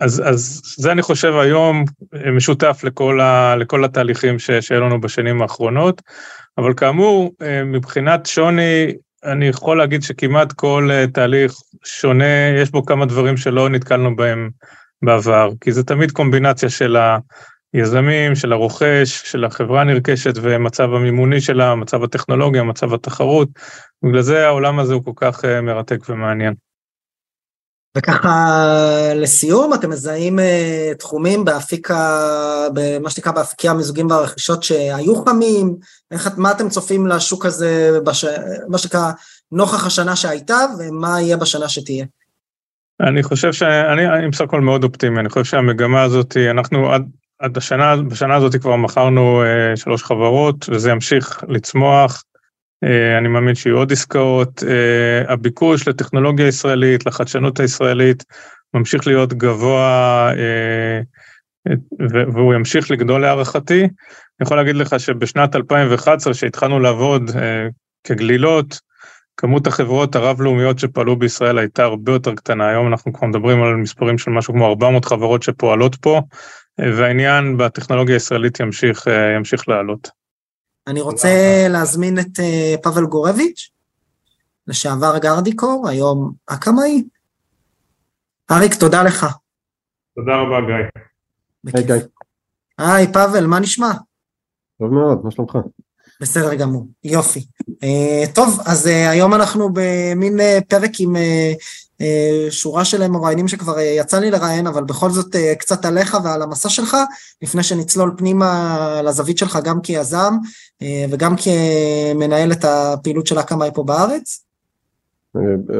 אז, 0.00 0.22
אז 0.24 0.62
זה 0.78 0.92
אני 0.92 1.02
חושב 1.02 1.34
היום 1.36 1.84
משותף 2.32 2.80
לכל, 2.84 3.20
ה, 3.20 3.56
לכל 3.56 3.84
התהליכים 3.84 4.38
שהיו 4.38 4.80
לנו 4.80 5.00
בשנים 5.00 5.42
האחרונות, 5.42 6.02
אבל 6.58 6.74
כאמור, 6.74 7.32
מבחינת 7.64 8.26
שוני, 8.26 8.92
אני 9.24 9.48
יכול 9.48 9.78
להגיד 9.78 10.02
שכמעט 10.02 10.52
כל 10.52 10.90
uh, 10.90 11.10
תהליך 11.10 11.52
שונה, 11.84 12.48
יש 12.62 12.70
בו 12.70 12.86
כמה 12.86 13.06
דברים 13.06 13.36
שלא 13.36 13.68
נתקלנו 13.68 14.16
בהם 14.16 14.50
בעבר, 15.02 15.50
כי 15.60 15.72
זה 15.72 15.84
תמיד 15.84 16.10
קומבינציה 16.10 16.70
של 16.70 16.96
היזמים, 17.74 18.34
של 18.34 18.52
הרוכש, 18.52 19.22
של 19.24 19.44
החברה 19.44 19.80
הנרכשת 19.80 20.34
ומצב 20.42 20.94
המימוני 20.94 21.40
שלה, 21.40 21.74
מצב 21.74 22.04
הטכנולוגיה, 22.04 22.62
מצב 22.62 22.94
התחרות. 22.94 23.48
בגלל 24.04 24.22
זה 24.22 24.46
העולם 24.46 24.78
הזה 24.78 24.94
הוא 24.94 25.04
כל 25.04 25.12
כך 25.16 25.44
uh, 25.44 25.60
מרתק 25.62 25.98
ומעניין. 26.08 26.54
וככה 27.98 28.56
לסיום 29.14 29.74
אתם 29.74 29.90
מזהים 29.90 30.38
אה, 30.38 30.92
תחומים 30.98 31.44
באפיק, 31.44 31.88
במה 32.72 33.10
שנקרא 33.10 33.32
באפיקי 33.32 33.68
המיזוגים 33.68 34.10
והרכישות 34.10 34.62
שהיו 34.62 35.24
חמים, 35.24 35.76
איך, 36.10 36.30
מה 36.36 36.52
אתם 36.52 36.68
צופים 36.68 37.06
לשוק 37.06 37.46
הזה, 37.46 37.98
בש, 38.04 38.24
מה 38.68 38.78
שנקרא 38.78 39.12
נוכח 39.52 39.86
השנה 39.86 40.16
שהייתה 40.16 40.58
ומה 40.78 41.20
יהיה 41.20 41.36
בשנה 41.36 41.68
שתהיה? 41.68 42.04
אני 43.00 43.22
חושב 43.22 43.52
שאני 43.52 44.08
אני 44.08 44.28
בסך 44.28 44.40
הכל 44.40 44.60
מאוד 44.60 44.84
אופטימי, 44.84 45.20
אני 45.20 45.28
חושב 45.28 45.44
שהמגמה 45.44 46.02
הזאת, 46.02 46.36
אנחנו 46.36 46.92
עד, 46.92 47.02
עד 47.38 47.56
השנה, 47.56 47.96
בשנה 47.96 48.34
הזאת 48.34 48.56
כבר 48.56 48.76
מכרנו 48.76 49.42
אה, 49.42 49.76
שלוש 49.76 50.02
חברות 50.02 50.68
וזה 50.68 50.90
ימשיך 50.90 51.44
לצמוח. 51.48 52.24
אה, 52.84 53.18
אני 53.18 53.28
מאמין 53.28 53.54
שיהיו 53.54 53.76
עוד 53.76 53.92
עסקאות. 53.92 54.62
אה, 54.68 55.32
הביקוש 55.32 55.88
לטכנולוגיה 55.88 56.46
ישראלית, 56.46 57.06
לחדשנות 57.06 57.60
הישראלית, 57.60 58.24
ממשיך 58.74 59.06
להיות 59.06 59.32
גבוה 59.32 60.30
אה, 60.36 61.00
והוא 62.34 62.54
ימשיך 62.54 62.90
לגדול 62.90 63.20
להערכתי. 63.20 63.80
אני 63.82 64.42
יכול 64.42 64.56
להגיד 64.56 64.76
לך 64.76 65.00
שבשנת 65.00 65.56
2011, 65.56 66.32
כשהתחלנו 66.32 66.80
לעבוד 66.80 67.30
כגלילות, 68.04 68.80
כמות 69.36 69.66
החברות 69.66 70.16
הרב-לאומיות 70.16 70.78
שפעלו 70.78 71.16
בישראל 71.16 71.58
הייתה 71.58 71.84
הרבה 71.84 72.12
יותר 72.12 72.34
קטנה. 72.34 72.68
היום 72.68 72.86
אנחנו 72.86 73.12
כבר 73.12 73.26
מדברים 73.26 73.62
על 73.62 73.76
מספרים 73.76 74.18
של 74.18 74.30
משהו 74.30 74.54
כמו 74.54 74.66
400 74.66 75.04
חברות 75.04 75.42
שפועלות 75.42 75.96
פה, 75.96 76.20
והעניין 76.78 77.56
בטכנולוגיה 77.56 78.14
הישראלית 78.14 78.60
ימשיך, 78.60 79.06
ימשיך 79.36 79.68
לעלות. 79.68 80.08
אני 80.86 81.00
רוצה 81.00 81.28
להזמין 81.70 82.18
את 82.18 82.40
אה, 82.40 82.74
פאבל 82.82 83.06
גורביץ', 83.06 83.70
לשעבר 84.66 85.18
גרדיקור, 85.18 85.88
היום 85.88 86.32
אקמאי. 86.46 87.04
אריק, 88.50 88.74
תודה 88.74 89.02
לך. 89.02 89.26
תודה 90.16 90.36
רבה, 90.36 90.60
גיא. 90.60 91.00
היי, 91.74 91.84
גיא. 91.84 91.94
היי, 92.78 93.12
פאבל, 93.12 93.46
מה 93.46 93.60
נשמע? 93.60 93.92
טוב 94.78 94.92
מאוד, 94.92 95.24
מה 95.24 95.30
שלומך? 95.30 95.58
בסדר 96.20 96.54
גמור, 96.54 96.86
יופי. 97.04 97.46
Uh, 97.70 98.34
טוב, 98.34 98.60
אז 98.66 98.86
uh, 98.86 98.90
היום 98.90 99.34
אנחנו 99.34 99.68
במין 99.72 100.40
uh, 100.40 100.64
פרק 100.68 100.90
עם 100.98 101.16
uh, 101.16 101.18
uh, 102.02 102.50
שורה 102.50 102.84
של 102.84 103.08
מרואיינים 103.08 103.48
שכבר 103.48 103.76
uh, 103.76 103.80
יצא 103.80 104.18
לי 104.18 104.30
לראיין, 104.30 104.66
אבל 104.66 104.84
בכל 104.84 105.10
זאת 105.10 105.34
uh, 105.34 105.38
קצת 105.58 105.84
עליך 105.84 106.16
ועל 106.24 106.42
המסע 106.42 106.68
שלך, 106.68 106.96
לפני 107.42 107.62
שנצלול 107.62 108.14
פנימה 108.16 109.02
לזווית 109.04 109.38
שלך 109.38 109.58
גם 109.64 109.80
כיזם 109.80 110.34
uh, 110.82 110.86
וגם 111.10 111.34
כמנהל 111.36 112.52
את 112.52 112.64
הפעילות 112.64 113.26
של 113.26 113.38
אקמאי 113.38 113.70
פה 113.74 113.82
בארץ. 113.82 114.42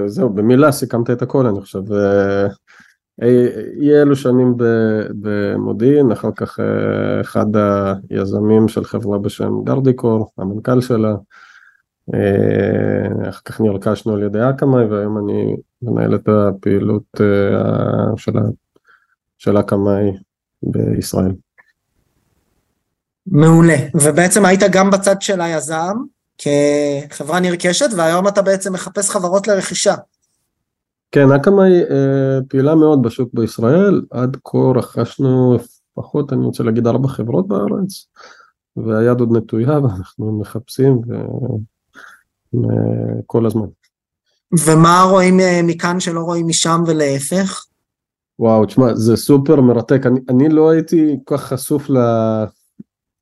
זהו, 0.07 0.31
במילה 0.31 0.73
סיכמת 0.73 1.11
את 1.11 1.23
הכל, 1.23 1.47
אני 1.47 1.61
חושב. 1.61 1.81
אי 3.23 4.03
אלו 4.03 4.17
שנים 4.17 4.55
במודיעין, 5.21 6.13
אחר 6.13 6.31
כך 6.37 6.61
אה, 6.61 7.21
אחד 7.21 7.47
היזמים 8.11 8.69
של 8.69 8.85
חברה 8.85 9.19
בשם 9.19 9.65
גרדיקור, 9.65 10.31
המנכ"ל 10.39 10.81
שלה, 10.81 11.15
אה, 12.15 13.29
אחר 13.29 13.41
כך 13.45 13.61
נרכשנו 13.61 14.15
על 14.15 14.23
ידי 14.23 14.39
אקמאי 14.51 14.85
והיום 14.85 15.19
אני 15.19 15.57
מנהל 15.83 16.15
את 16.15 16.29
הפעילות 16.29 17.21
אה, 17.21 18.17
של, 18.17 18.33
של 19.39 19.59
אקמאי 19.61 20.13
בישראל. 20.63 21.33
מעולה, 23.27 23.77
ובעצם 23.95 24.45
היית 24.45 24.61
גם 24.71 24.91
בצד 24.91 25.23
של 25.23 25.41
היזם 25.41 25.97
כחברה 26.39 27.41
נרכשת 27.41 27.89
והיום 27.97 28.29
אתה 28.29 28.43
בעצם 28.43 28.73
מחפש 28.73 29.11
חברות 29.11 29.49
לרכישה. 29.49 29.95
כן, 31.17 31.33
אקמאי 31.33 31.83
אה, 31.91 32.39
פעילה 32.49 32.75
מאוד 32.75 33.03
בשוק 33.03 33.31
בישראל, 33.33 34.03
עד 34.11 34.37
כה 34.45 34.59
רכשנו 34.75 35.57
לפחות, 35.99 36.33
אני 36.33 36.45
רוצה 36.45 36.63
להגיד, 36.63 36.87
ארבע 36.87 37.09
חברות 37.09 37.49
בארץ, 37.49 38.07
והיד 38.77 39.21
עוד 39.21 39.37
נטויה 39.37 39.79
ואנחנו 39.83 40.39
מחפשים 40.41 41.01
ו... 41.09 41.15
כל 43.27 43.47
הזמן. 43.47 43.67
ומה 44.67 45.07
רואים 45.11 45.41
אה, 45.41 45.61
מכאן 45.65 46.01
שלא 46.01 46.21
רואים 46.21 46.47
משם 46.49 46.83
ולהפך? 46.87 47.65
וואו, 48.39 48.67
תשמע, 48.67 48.95
זה 48.95 49.17
סופר 49.17 49.61
מרתק. 49.61 50.07
אני, 50.07 50.21
אני 50.29 50.49
לא 50.49 50.71
הייתי 50.71 51.17
כל 51.25 51.37
כך 51.37 51.45
חשוף 51.45 51.91
ל... 51.91 51.97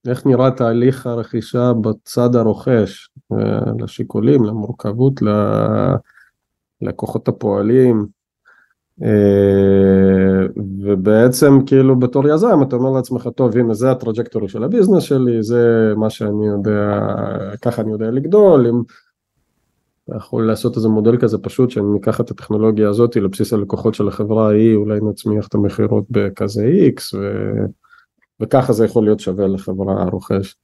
איך 0.08 0.26
נראה 0.26 0.50
תהליך 0.50 1.06
הרכישה 1.06 1.72
בצד 1.72 2.36
הרוכש, 2.36 3.10
אה, 3.32 3.72
לשיקולים, 3.78 4.44
למורכבות, 4.44 5.22
ל... 5.22 5.28
לקוחות 6.82 7.28
הפועלים, 7.28 8.06
אה, 9.02 10.46
ובעצם 10.82 11.58
כאילו 11.66 11.98
בתור 11.98 12.28
יזם 12.28 12.62
אתה 12.62 12.76
אומר 12.76 12.90
לעצמך 12.90 13.28
טוב 13.34 13.56
הנה 13.56 13.74
זה 13.74 13.90
ה 13.90 13.95
trajectory 13.95 14.48
של 14.48 14.64
ה 14.64 14.68
business 14.68 15.02
שלי 15.02 15.42
זה 15.42 15.92
מה 15.96 16.10
שאני 16.10 16.46
יודע 16.46 17.00
ככה 17.62 17.82
אני 17.82 17.92
יודע 17.92 18.10
לגדול 18.10 18.66
אם 18.66 18.82
אתה 20.04 20.16
יכול 20.16 20.46
לעשות 20.46 20.76
איזה 20.76 20.88
מודל 20.88 21.16
כזה 21.16 21.38
פשוט 21.38 21.70
שאני 21.70 21.98
אקח 22.00 22.20
את 22.20 22.30
הטכנולוגיה 22.30 22.88
הזאת 22.88 23.16
לבסיס 23.16 23.52
הלקוחות 23.52 23.94
של 23.94 24.08
החברה 24.08 24.48
ההיא 24.48 24.74
אולי 24.74 24.98
נצמיח 25.10 25.48
את 25.48 25.54
המכירות 25.54 26.04
בכזה 26.10 26.66
x 26.96 27.16
ו... 27.16 27.18
וככה 28.40 28.72
זה 28.72 28.84
יכול 28.84 29.04
להיות 29.04 29.20
שווה 29.20 29.46
לחברה 29.46 30.02
הרוכשת. 30.02 30.63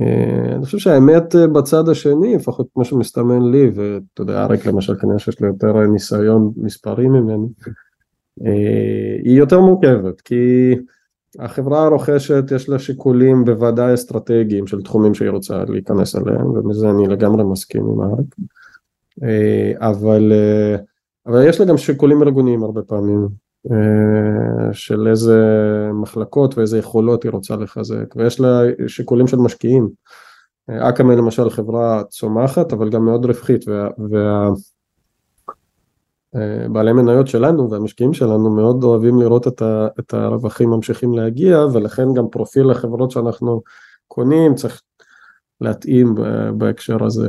אה, 0.00 0.54
אני 0.56 0.64
חושב 0.64 0.78
שהאמת 0.78 1.36
אה, 1.36 1.46
בצד 1.46 1.88
השני, 1.88 2.36
לפחות 2.36 2.68
כמו 2.74 2.84
שמסתמן 2.84 3.50
לי, 3.50 3.70
ואתה 3.74 4.22
יודע, 4.22 4.42
אריק 4.42 4.66
למשל 4.66 4.94
כנראה 5.00 5.18
שיש 5.18 5.40
לו 5.40 5.46
יותר 5.48 5.86
ניסיון 5.86 6.52
מספרי 6.56 7.08
ממני, 7.08 7.46
אה, 8.46 9.16
היא 9.24 9.38
יותר 9.38 9.60
מורכבת, 9.60 10.20
כי 10.20 10.74
החברה 11.38 11.84
הרוכשת 11.84 12.44
יש 12.54 12.68
לה 12.68 12.78
שיקולים 12.78 13.44
בוודאי 13.44 13.94
אסטרטגיים 13.94 14.66
של 14.66 14.82
תחומים 14.82 15.14
שהיא 15.14 15.30
רוצה 15.30 15.64
להיכנס 15.68 16.16
אליהם, 16.16 16.46
ומזה 16.50 16.90
אני 16.90 17.06
לגמרי 17.08 17.44
מסכים 17.44 17.82
עם 17.82 18.00
אריק, 18.00 18.34
אבל, 19.80 20.32
אבל 21.26 21.48
יש 21.48 21.60
לה 21.60 21.66
גם 21.66 21.76
שיקולים 21.76 22.22
ארגוניים 22.22 22.62
הרבה 22.62 22.82
פעמים, 22.82 23.18
אה, 23.20 23.41
של 24.72 25.08
איזה 25.08 25.38
מחלקות 25.94 26.58
ואיזה 26.58 26.78
יכולות 26.78 27.22
היא 27.22 27.32
רוצה 27.32 27.56
לחזק 27.56 28.16
ויש 28.16 28.40
לה 28.40 28.60
שיקולים 28.86 29.26
של 29.26 29.36
משקיעים. 29.36 29.88
אה, 30.70 30.88
אקאמה 30.88 31.14
למשל 31.14 31.50
חברה 31.50 32.02
צומחת 32.04 32.72
אבל 32.72 32.90
גם 32.90 33.04
מאוד 33.04 33.24
רווחית 33.24 33.64
והבעלי 36.34 36.92
וה... 36.92 37.02
מניות 37.02 37.26
שלנו 37.26 37.70
והמשקיעים 37.70 38.12
שלנו 38.12 38.50
מאוד 38.50 38.84
אוהבים 38.84 39.20
לראות 39.20 39.48
את, 39.48 39.62
ה... 39.62 39.86
את 40.00 40.14
הרווחים 40.14 40.70
ממשיכים 40.70 41.14
להגיע 41.14 41.58
ולכן 41.72 42.14
גם 42.14 42.28
פרופיל 42.28 42.70
החברות 42.70 43.10
שאנחנו 43.10 43.62
קונים 44.08 44.54
צריך 44.54 44.82
להתאים 45.60 46.14
בהקשר 46.56 47.04
הזה. 47.04 47.28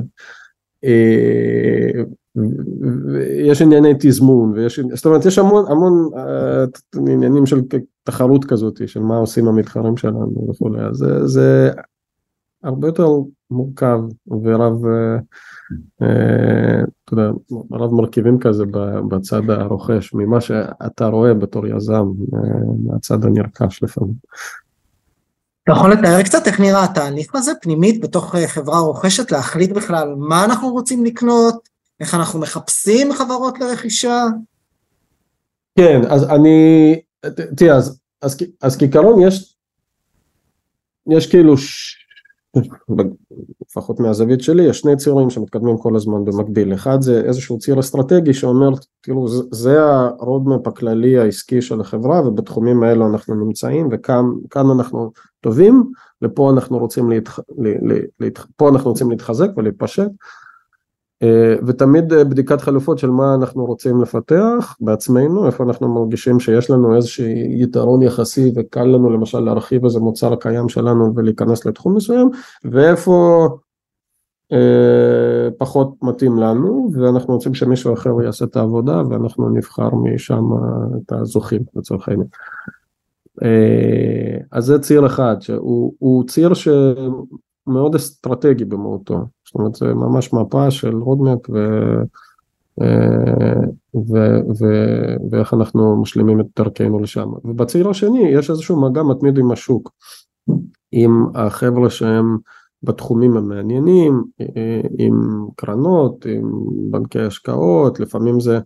אה, 2.37 2.43
יש 3.37 3.61
ענייני 3.61 3.93
תזמון, 3.99 4.51
ויש, 4.51 4.79
זאת 4.93 5.05
אומרת 5.05 5.25
יש 5.25 5.39
המון 5.39 5.65
המון 5.71 6.09
uh, 6.13 6.99
עניינים 7.11 7.45
של 7.45 7.61
תחרות 8.03 8.45
כזאת, 8.45 8.87
של 8.87 8.99
מה 8.99 9.17
עושים 9.17 9.47
המתחרים 9.47 9.97
שלנו 9.97 10.47
וכולי, 10.49 10.81
אז 10.81 10.95
זה, 10.95 11.27
זה 11.27 11.71
הרבה 12.63 12.87
יותר 12.87 13.07
מורכב 13.51 13.99
ורב, 14.43 14.73
uh, 14.83 15.21
uh, 16.03 16.05
אתה 17.05 17.13
יודע, 17.13 17.29
רב 17.71 17.93
מרכיבים 17.93 18.39
כזה 18.39 18.63
בצד 19.09 19.49
הרוכש, 19.49 20.13
ממה 20.13 20.41
שאתה 20.41 21.07
רואה 21.07 21.33
בתור 21.33 21.67
יזם, 21.67 22.05
מהצד 22.85 23.25
הנרכש 23.25 23.83
לפעמים. 23.83 24.13
אתה 25.63 25.71
יכול 25.71 25.91
לתאר 25.91 26.23
קצת 26.23 26.47
איך 26.47 26.59
נראה 26.59 26.83
התהליך 26.83 27.35
הזה 27.35 27.51
פנימית 27.61 28.01
בתוך 28.01 28.35
חברה 28.47 28.79
רוכשת, 28.79 29.31
להחליט 29.31 29.71
בכלל 29.71 30.15
מה 30.17 30.45
אנחנו 30.45 30.69
רוצים 30.69 31.05
לקנות, 31.05 31.72
איך 31.99 32.13
אנחנו 32.13 32.39
מחפשים 32.39 33.13
חברות 33.13 33.59
לרכישה? 33.59 34.23
כן, 35.77 36.01
אז 36.09 36.23
אני, 36.23 36.95
תראה, 37.57 37.75
אז, 37.75 37.99
אז, 38.21 38.37
אז 38.61 38.77
כעיקרון 38.77 39.21
יש, 39.21 39.55
יש 41.09 41.27
כאילו, 41.27 41.57
ש... 41.57 42.03
לפחות 43.69 43.99
מהזווית 43.99 44.41
שלי, 44.41 44.63
יש 44.63 44.79
שני 44.79 44.97
צירים 44.97 45.29
שמתקדמים 45.29 45.77
כל 45.77 45.95
הזמן 45.95 46.25
במקביל. 46.25 46.73
אחד 46.73 47.01
זה 47.01 47.21
איזשהו 47.21 47.59
ציר 47.59 47.79
אסטרטגי 47.79 48.33
שאומר, 48.33 48.69
תראו, 49.01 49.27
זה, 49.51 49.77
הרודמפ 50.19 50.67
הכללי 50.67 51.17
העסקי 51.17 51.61
של 51.61 51.81
החברה 51.81 52.27
ובתחומים 52.27 52.83
האלו 52.83 53.07
אנחנו 53.07 53.45
נמצאים 53.45 53.89
וכאן 53.91 54.25
אנחנו 54.77 55.11
טובים, 55.41 55.83
ופה 56.23 56.51
אנחנו 56.51 56.77
רוצים, 56.77 57.09
להתח... 57.09 57.39
ל... 57.57 57.93
ל... 58.19 58.29
פה 58.55 58.69
אנחנו 58.69 58.89
רוצים 58.89 59.11
להתחזק 59.11 59.49
ולהתפשט. 59.57 60.09
אה, 61.23 61.55
ותמיד 61.67 62.13
אה, 62.13 62.23
בדיקת 62.23 62.61
חלופות 62.61 62.99
של 62.99 63.09
מה 63.09 63.35
אנחנו 63.35 63.65
רוצים 63.65 64.01
לפתח 64.01 64.75
בעצמנו, 64.81 65.45
איפה 65.45 65.63
אנחנו 65.63 65.93
מרגישים 65.93 66.39
שיש 66.39 66.69
לנו 66.69 66.95
איזשהו 66.95 67.25
יתרון 67.49 68.01
יחסי 68.01 68.51
וקל 68.55 68.83
לנו 68.83 69.09
למשל 69.09 69.39
להרחיב 69.39 69.83
איזה 69.83 69.99
מוצר 69.99 70.35
קיים 70.35 70.69
שלנו 70.69 71.13
ולהיכנס 71.15 71.65
לתחום 71.65 71.95
מסוים, 71.95 72.29
ואיפה 72.65 73.47
אה, 74.51 75.49
פחות 75.57 75.93
מתאים 76.01 76.37
לנו, 76.37 76.91
ואנחנו 76.93 77.33
רוצים 77.33 77.53
שמישהו 77.53 77.93
אחר 77.93 78.21
יעשה 78.23 78.45
את 78.45 78.55
העבודה, 78.55 79.01
ואנחנו 79.09 79.49
נבחר 79.49 79.89
משם 79.95 80.43
את 80.97 81.11
הזוכים 81.11 81.61
לצורך 81.75 82.09
העניין. 82.09 82.27
אה, 83.43 84.37
אז 84.51 84.65
זה 84.65 84.79
ציר 84.79 85.05
אחד, 85.05 85.35
שהוא 85.39 86.23
ציר 86.27 86.51
שמאוד 86.53 87.95
אסטרטגי 87.95 88.65
במהותו, 88.65 89.19
זאת 89.53 89.59
אומרת 89.59 89.75
זה 89.75 89.93
ממש 89.93 90.33
מפה 90.33 90.71
של 90.71 90.95
רודמפ 90.95 91.49
ו... 91.49 91.57
ו- 93.95 94.41
ו- 94.59 95.15
ואיך 95.31 95.53
אנחנו 95.53 96.01
משלימים 96.01 96.39
את 96.39 96.45
דרכנו 96.55 96.99
לשם. 96.99 97.29
ובציר 97.45 97.89
השני 97.89 98.27
יש 98.27 98.49
איזשהו 98.49 98.81
מגע 98.81 99.03
מתמיד 99.03 99.37
עם 99.37 99.51
השוק, 99.51 99.91
עם 100.91 101.25
החבר'ה 101.35 101.89
שהם 101.89 102.37
בתחומים 102.83 103.37
המעניינים, 103.37 104.23
עם 104.97 105.45
קרנות, 105.55 106.25
עם 106.25 106.51
בנקי 106.91 107.19
השקעות, 107.19 107.99
לפעמים 107.99 108.39
זה 108.39 108.59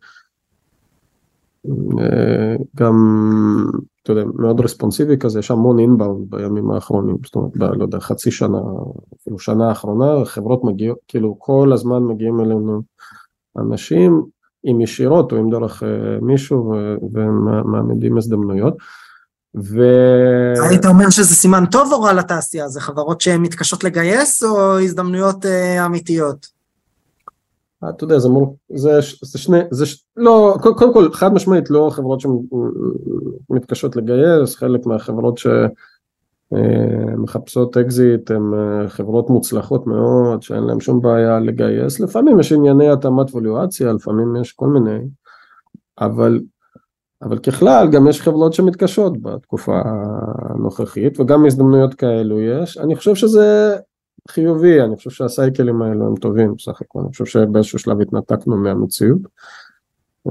גם, 2.76 2.96
אתה 4.04 4.12
יודע, 4.12 4.24
מאוד 4.36 4.60
רספונסיבי 4.60 5.18
כזה, 5.18 5.40
יש 5.40 5.52
המון 5.52 5.80
אינבאונד 5.80 6.30
בימים 6.30 6.72
האחרונים, 6.72 7.16
זאת 7.26 7.36
אומרת, 7.36 7.58
ב, 7.58 7.64
לא 7.64 7.84
יודע, 7.84 8.00
חצי 8.00 8.32
שנה, 8.32 8.60
אפילו 9.22 9.40
שנה 9.40 9.70
האחרונה, 9.70 10.26
חברות 10.26 10.64
מגיעות, 10.64 10.98
כאילו 11.08 11.36
כל 11.40 11.72
הזמן 11.74 12.04
מגיעים 12.04 12.40
אלינו 12.40 12.82
אנשים, 13.58 14.24
אם 14.66 14.82
ישירות 14.82 15.32
או 15.32 15.38
אם 15.38 15.50
דרך 15.50 15.84
אה, 15.84 16.20
מישהו, 16.22 16.74
ומעמידים 17.14 18.18
הזדמנויות. 18.18 18.74
ו... 19.56 19.84
היית 20.70 20.86
אומר 20.86 21.10
שזה 21.10 21.36
סימן 21.36 21.66
טוב 21.66 21.94
או 21.94 22.02
רע 22.02 22.14
לתעשייה? 22.14 22.68
זה 22.68 22.82
חברות 22.82 23.22
שהן 23.22 23.42
מתקשות 23.42 23.84
לגייס 23.84 24.44
או 24.44 24.80
הזדמנויות 24.80 25.46
אה, 25.46 25.86
אמיתיות? 25.86 26.57
אתה 27.90 28.04
יודע, 28.04 28.20
זה, 28.20 28.30
מול, 28.30 28.48
זה, 28.76 29.00
זה 29.22 29.40
שני, 29.40 29.60
זה, 29.72 29.86
לא, 30.18 30.58
קודם 30.62 30.94
כל, 30.94 31.12
חד 31.14 31.34
משמעית 31.34 31.70
לא 31.70 31.90
חברות 31.94 32.20
שמתקשות 33.50 33.96
לגייס, 33.96 34.56
חלק 34.56 34.86
מהחברות 34.86 35.40
שמחפשות 36.52 37.78
אקזיט 37.78 38.32
הן 38.32 38.54
אה, 38.54 38.90
חברות 38.90 39.30
מוצלחות 39.30 39.88
מאוד, 39.88 40.42
שאין 40.42 40.64
להן 40.64 40.80
שום 40.80 41.02
בעיה 41.02 41.40
לגייס, 41.40 42.00
לפעמים 42.00 42.40
יש 42.40 42.52
ענייני 42.52 42.90
התאמת 42.90 43.32
ווליואציה, 43.32 43.94
לפעמים 43.94 44.36
יש 44.36 44.52
כל 44.52 44.68
מיני, 44.68 45.00
אבל 46.00 46.40
אבל 47.22 47.38
ככלל 47.40 47.88
גם 47.92 48.08
יש 48.08 48.22
חברות 48.22 48.54
שמתקשות 48.54 49.22
בתקופה 49.22 49.82
הנוכחית 49.86 51.20
וגם 51.20 51.46
הזדמנויות 51.46 51.94
כאלו 51.94 52.42
יש, 52.42 52.78
אני 52.78 52.96
חושב 52.96 53.16
שזה 53.16 53.78
חיובי, 54.28 54.82
אני 54.82 54.96
חושב 54.96 55.10
שהסייקלים 55.10 55.82
האלו 55.82 56.08
הם 56.08 56.16
טובים 56.16 56.56
בסך 56.56 56.82
הכל, 56.82 57.00
אני 57.00 57.10
חושב 57.10 57.26
שבאיזשהו 57.26 57.80
שלב 57.80 58.02
התנתקנו 58.02 58.58
מהמציאות 58.58 59.22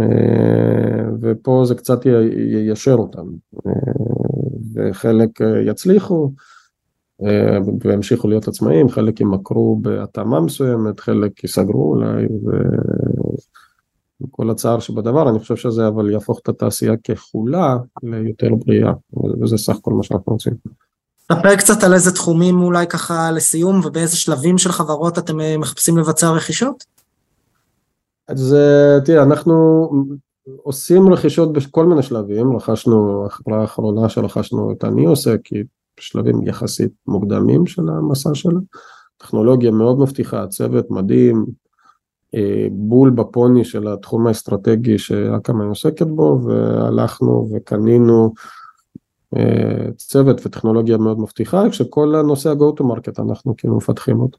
אה, 0.01 1.05
ופה 1.21 1.63
זה 1.65 1.75
קצת 1.75 2.07
יישר 2.67 2.95
אותם 2.95 3.27
אה, 3.67 3.73
וחלק 4.75 5.31
יצליחו 5.67 6.33
אה, 7.23 7.59
וימשיכו 7.81 8.29
להיות 8.29 8.49
עצמאים, 8.49 8.89
חלק 8.89 9.21
ימכרו 9.21 9.77
בהתאמה 9.77 10.41
מסוימת, 10.41 11.01
חלק 11.01 11.45
ייסגרו 11.45 11.95
אולי 11.95 12.27
ו... 12.27 12.51
עם 14.21 14.27
כל 14.31 14.51
הצער 14.51 14.79
שבדבר, 14.79 15.31
אני 15.31 15.39
חושב 15.39 15.57
שזה 15.57 15.89
אבל 15.89 16.11
יהפוך 16.11 16.41
את 16.43 16.49
התעשייה 16.49 16.97
ככולה 16.97 17.77
ליותר 18.03 18.55
בריאה, 18.55 18.93
וזה 19.41 19.57
סך 19.59 19.77
כל 19.83 19.93
מה 19.93 20.03
שאנחנו 20.03 20.33
רוצים. 20.33 20.53
ספר 21.33 21.57
קצת 21.57 21.85
על 21.85 21.95
איזה 21.95 22.13
תחומים 22.13 22.63
אולי 22.63 22.87
ככה 22.87 23.31
לסיום, 23.31 23.81
ובאיזה 23.85 24.17
שלבים 24.17 24.59
של 24.59 24.73
חברות 24.73 25.19
אתם 25.19 25.41
אה, 25.41 25.59
מחפשים 25.59 25.99
לבצע 25.99 26.31
רכישות? 26.31 26.85
אז 28.29 28.55
אה, 28.55 29.01
תראה, 29.05 29.23
אנחנו 29.23 29.89
עושים 30.63 31.13
רכישות 31.13 31.53
בכל 31.53 31.87
מיני 31.87 32.03
שלבים, 32.03 32.57
רכשנו, 32.57 33.27
החברה 33.27 33.61
האחרונה 33.61 34.09
שרכשנו 34.09 34.73
את 34.73 34.85
הניוסק, 34.85 35.47
היא 35.47 35.65
בשלבים 35.99 36.47
יחסית 36.47 36.93
מוקדמים 37.07 37.67
של 37.67 37.89
המסע 37.89 38.31
שלה, 38.35 38.61
טכנולוגיה 39.19 39.71
מאוד 39.71 39.99
מבטיחה, 39.99 40.47
צוות 40.47 40.91
מדהים, 40.91 41.47
אה, 42.35 42.67
בול 42.71 43.11
בפוני 43.11 43.65
של 43.65 43.89
התחום 43.89 44.27
האסטרטגי 44.27 44.99
שאקמה 44.99 45.65
עוסקת 45.65 46.07
בו 46.07 46.41
והלכנו 46.45 47.49
וקנינו 47.53 48.33
צוות 49.97 50.47
וטכנולוגיה 50.47 50.97
מאוד 50.97 51.21
מבטיחה 51.21 51.71
כשכל 51.71 52.15
הנושא 52.15 52.51
ה-go 52.51 52.81
to 52.81 52.85
market 52.85 53.23
אנחנו 53.23 53.55
כאילו 53.57 53.77
מפתחים 53.77 54.21
אותו. 54.21 54.39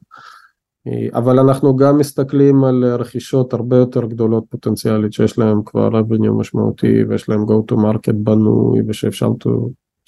אבל 1.14 1.38
אנחנו 1.38 1.76
גם 1.76 1.98
מסתכלים 1.98 2.64
על 2.64 2.84
רכישות 2.84 3.52
הרבה 3.52 3.76
יותר 3.76 4.06
גדולות 4.06 4.44
פוטנציאלית 4.50 5.12
שיש 5.12 5.38
להם 5.38 5.62
כבר 5.64 6.00
revenue 6.00 6.32
משמעותי 6.32 7.04
ויש 7.04 7.28
להם 7.28 7.42
go 7.42 7.72
to 7.72 7.76
market 7.76 8.12
בנוי 8.14 8.80
ושאפשר 8.88 9.30
to 9.44 9.50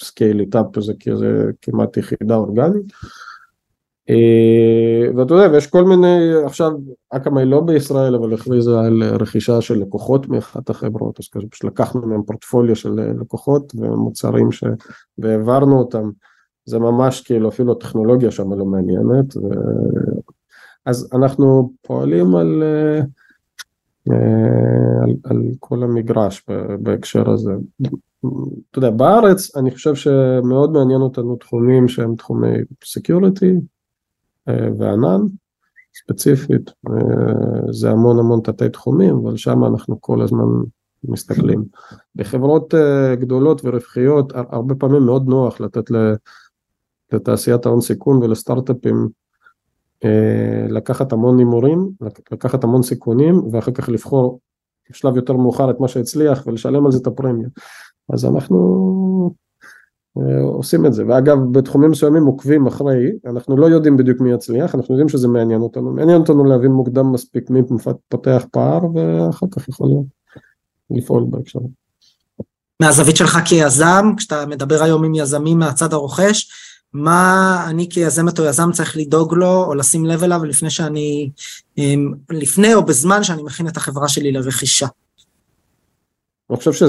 scale 0.02 0.40
it 0.50 0.58
up 0.58 0.80
זה 0.80 0.92
כמעט 1.62 1.96
יחידה 1.96 2.36
אורגנית. 2.36 2.92
אה, 4.10 5.10
ואתה 5.16 5.34
יודע, 5.34 5.48
ויש 5.52 5.66
כל 5.66 5.84
מיני, 5.84 6.34
עכשיו 6.44 6.72
אקאמי 7.10 7.44
לא 7.44 7.60
בישראל, 7.60 8.14
אבל 8.14 8.34
הכריזה 8.34 8.80
על 8.80 9.02
רכישה 9.02 9.60
של 9.60 9.78
לקוחות 9.78 10.28
מאחת 10.28 10.70
החברות, 10.70 11.20
אז 11.20 11.28
כזה 11.28 11.46
פשוט 11.50 11.64
לקחנו 11.64 12.06
מהם 12.06 12.22
פורטפוליו 12.22 12.76
של 12.76 12.92
לקוחות 13.20 13.72
ומוצרים 13.74 14.52
ש... 14.52 14.64
והעברנו 15.18 15.78
אותם, 15.78 16.10
זה 16.64 16.78
ממש 16.78 17.20
כאילו 17.20 17.48
אפילו 17.48 17.72
הטכנולוגיה 17.72 18.30
שם 18.30 18.52
לא 18.52 18.64
מעניינת, 18.64 19.36
ו... 19.36 19.40
אז 20.86 21.08
אנחנו 21.14 21.72
פועלים 21.82 22.36
על, 22.36 22.62
אה, 22.62 23.00
על, 25.02 25.14
על 25.24 25.42
כל 25.58 25.82
המגרש 25.82 26.46
בהקשר 26.80 27.30
הזה. 27.30 27.52
אתה 28.70 28.78
יודע, 28.78 28.90
בארץ 28.90 29.56
אני 29.56 29.70
חושב 29.70 29.94
שמאוד 29.94 30.72
מעניין 30.72 31.00
אותנו 31.00 31.36
תחומים 31.36 31.88
שהם 31.88 32.14
תחומי 32.16 32.56
security, 32.84 33.50
אה, 33.50 33.79
וענן 34.78 35.20
ספציפית, 35.94 36.70
אה, 36.90 37.72
זה 37.72 37.90
המון 37.90 38.18
המון 38.18 38.40
תתי 38.40 38.68
תחומים, 38.68 39.16
אבל 39.16 39.36
שם 39.36 39.64
אנחנו 39.64 40.00
כל 40.00 40.22
הזמן 40.22 40.44
מסתכלים. 41.04 41.64
בחברות 42.16 42.74
אה, 42.74 43.14
גדולות 43.16 43.60
ורווחיות, 43.64 44.32
הרבה 44.34 44.74
פעמים 44.74 45.02
מאוד 45.02 45.28
נוח 45.28 45.60
לתת 45.60 45.90
לתעשיית 47.12 47.66
ההון 47.66 47.80
סיכון 47.80 48.16
ולסטארט-אפים 48.16 49.08
לקחת 50.68 51.12
המון 51.12 51.38
הימורים, 51.38 51.90
לקחת 52.32 52.64
המון 52.64 52.82
סיכונים, 52.82 53.42
ואחר 53.52 53.72
כך 53.72 53.88
לבחור 53.88 54.40
בשלב 54.90 55.16
יותר 55.16 55.32
מאוחר 55.32 55.70
את 55.70 55.80
מה 55.80 55.88
שהצליח 55.88 56.46
ולשלם 56.46 56.86
על 56.86 56.92
זה 56.92 56.98
את 56.98 57.06
הפרמיה. 57.06 57.48
אז 58.12 58.24
אנחנו 58.24 58.58
אה, 59.24 59.39
עושים 60.42 60.86
את 60.86 60.92
זה, 60.92 61.04
ואגב 61.08 61.38
בתחומים 61.52 61.90
מסוימים 61.90 62.26
עוקבים 62.26 62.66
אחרי, 62.66 63.10
אנחנו 63.26 63.56
לא 63.56 63.66
יודעים 63.66 63.96
בדיוק 63.96 64.20
מי 64.20 64.32
יצליח, 64.32 64.74
אנחנו 64.74 64.94
יודעים 64.94 65.08
שזה 65.08 65.28
מעניין 65.28 65.60
אותנו, 65.60 65.92
מעניין 65.92 66.20
אותנו 66.20 66.44
להבין 66.44 66.70
מוקדם 66.70 67.12
מספיק 67.12 67.50
מי 67.50 67.60
פותח 68.08 68.44
פער 68.50 68.80
ואחר 68.94 69.46
כך 69.50 69.68
יכול 69.68 69.86
להיות 69.88 70.06
לפעול 70.90 71.24
בהקשר. 71.30 71.58
מהזווית 72.80 73.16
שלך 73.16 73.38
כיזם, 73.44 74.12
כשאתה 74.16 74.46
מדבר 74.46 74.82
היום 74.82 75.04
עם 75.04 75.14
יזמים 75.14 75.58
מהצד 75.58 75.92
הרוכש, 75.92 76.50
מה 76.92 77.64
אני 77.68 77.88
כיזמת 77.90 78.38
או 78.38 78.44
יזם 78.44 78.72
צריך 78.72 78.96
לדאוג 78.96 79.34
לו 79.34 79.64
או 79.64 79.74
לשים 79.74 80.06
לב 80.06 80.22
אליו 80.22 80.44
לפני 80.44 80.70
שאני, 80.70 81.30
אמ, 81.78 82.12
לפני 82.30 82.74
או 82.74 82.84
בזמן 82.84 83.22
שאני 83.22 83.42
מכין 83.42 83.68
את 83.68 83.76
החברה 83.76 84.08
שלי 84.08 84.32
לרכישה? 84.32 84.86
אני 86.50 86.58
חושב 86.58 86.72
שה... 86.72 86.86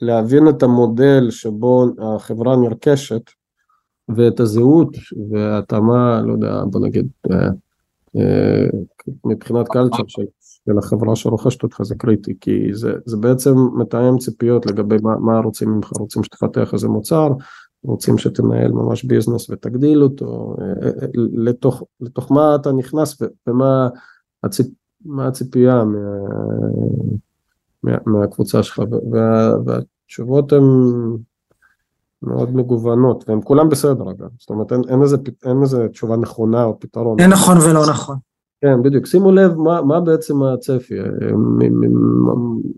להבין 0.00 0.48
את 0.48 0.62
המודל 0.62 1.30
שבו 1.30 1.86
החברה 1.98 2.56
נרכשת 2.56 3.22
ואת 4.16 4.40
הזהות 4.40 4.96
וההתאמה, 5.30 6.22
לא 6.26 6.32
יודע, 6.32 6.62
בוא 6.70 6.80
נגיד, 6.80 7.08
אה, 7.30 7.48
אה, 8.16 8.66
מבחינת 9.24 9.68
קלצ'ר 9.68 10.06
של, 10.06 10.22
של 10.40 10.78
החברה 10.78 11.16
שרוכשת 11.16 11.62
אותך 11.62 11.82
זה 11.82 11.94
קריטי, 11.94 12.34
כי 12.40 12.74
זה, 12.74 12.92
זה 13.04 13.16
בעצם 13.16 13.54
מתאם 13.76 14.18
ציפיות 14.18 14.66
לגבי 14.66 14.96
מה, 15.02 15.16
מה 15.18 15.40
רוצים 15.40 15.70
ממך, 15.70 15.92
רוצים 15.98 16.22
שתפתח 16.24 16.74
איזה 16.74 16.88
מוצר, 16.88 17.28
רוצים 17.84 18.18
שתנהל 18.18 18.72
ממש 18.72 19.04
ביזנס 19.04 19.50
ותגדיל 19.50 20.02
אותו, 20.02 20.56
אה, 20.60 20.90
לתוך, 21.14 21.82
לתוך 22.00 22.32
מה 22.32 22.54
אתה 22.54 22.72
נכנס 22.72 23.22
ומה 23.46 23.88
הציפ, 24.44 24.66
מה 25.04 25.26
הציפייה 25.26 25.84
מה... 25.84 25.98
מה, 27.82 27.92
מהקבוצה 28.06 28.62
שלך, 28.62 28.82
וה, 29.12 29.52
והתשובות 29.64 30.52
הן 30.52 30.64
מאוד 32.22 32.56
מגוונות, 32.56 33.28
והן 33.28 33.40
כולן 33.44 33.68
בסדר 33.68 34.10
אגב, 34.10 34.28
זאת 34.38 34.50
אומרת 34.50 34.72
אין, 34.72 34.80
אין, 34.88 35.02
איזה, 35.02 35.16
אין 35.46 35.62
איזה 35.62 35.88
תשובה 35.88 36.16
נכונה 36.16 36.64
או 36.64 36.80
פתרון. 36.80 37.20
אין 37.20 37.30
נכון 37.30 37.58
ולא 37.58 37.82
נכון. 37.90 38.16
כן, 38.60 38.82
בדיוק. 38.82 39.06
שימו 39.06 39.32
לב 39.32 39.54
מה, 39.54 39.82
מה 39.82 40.00
בעצם 40.00 40.42
הצפי, 40.42 40.94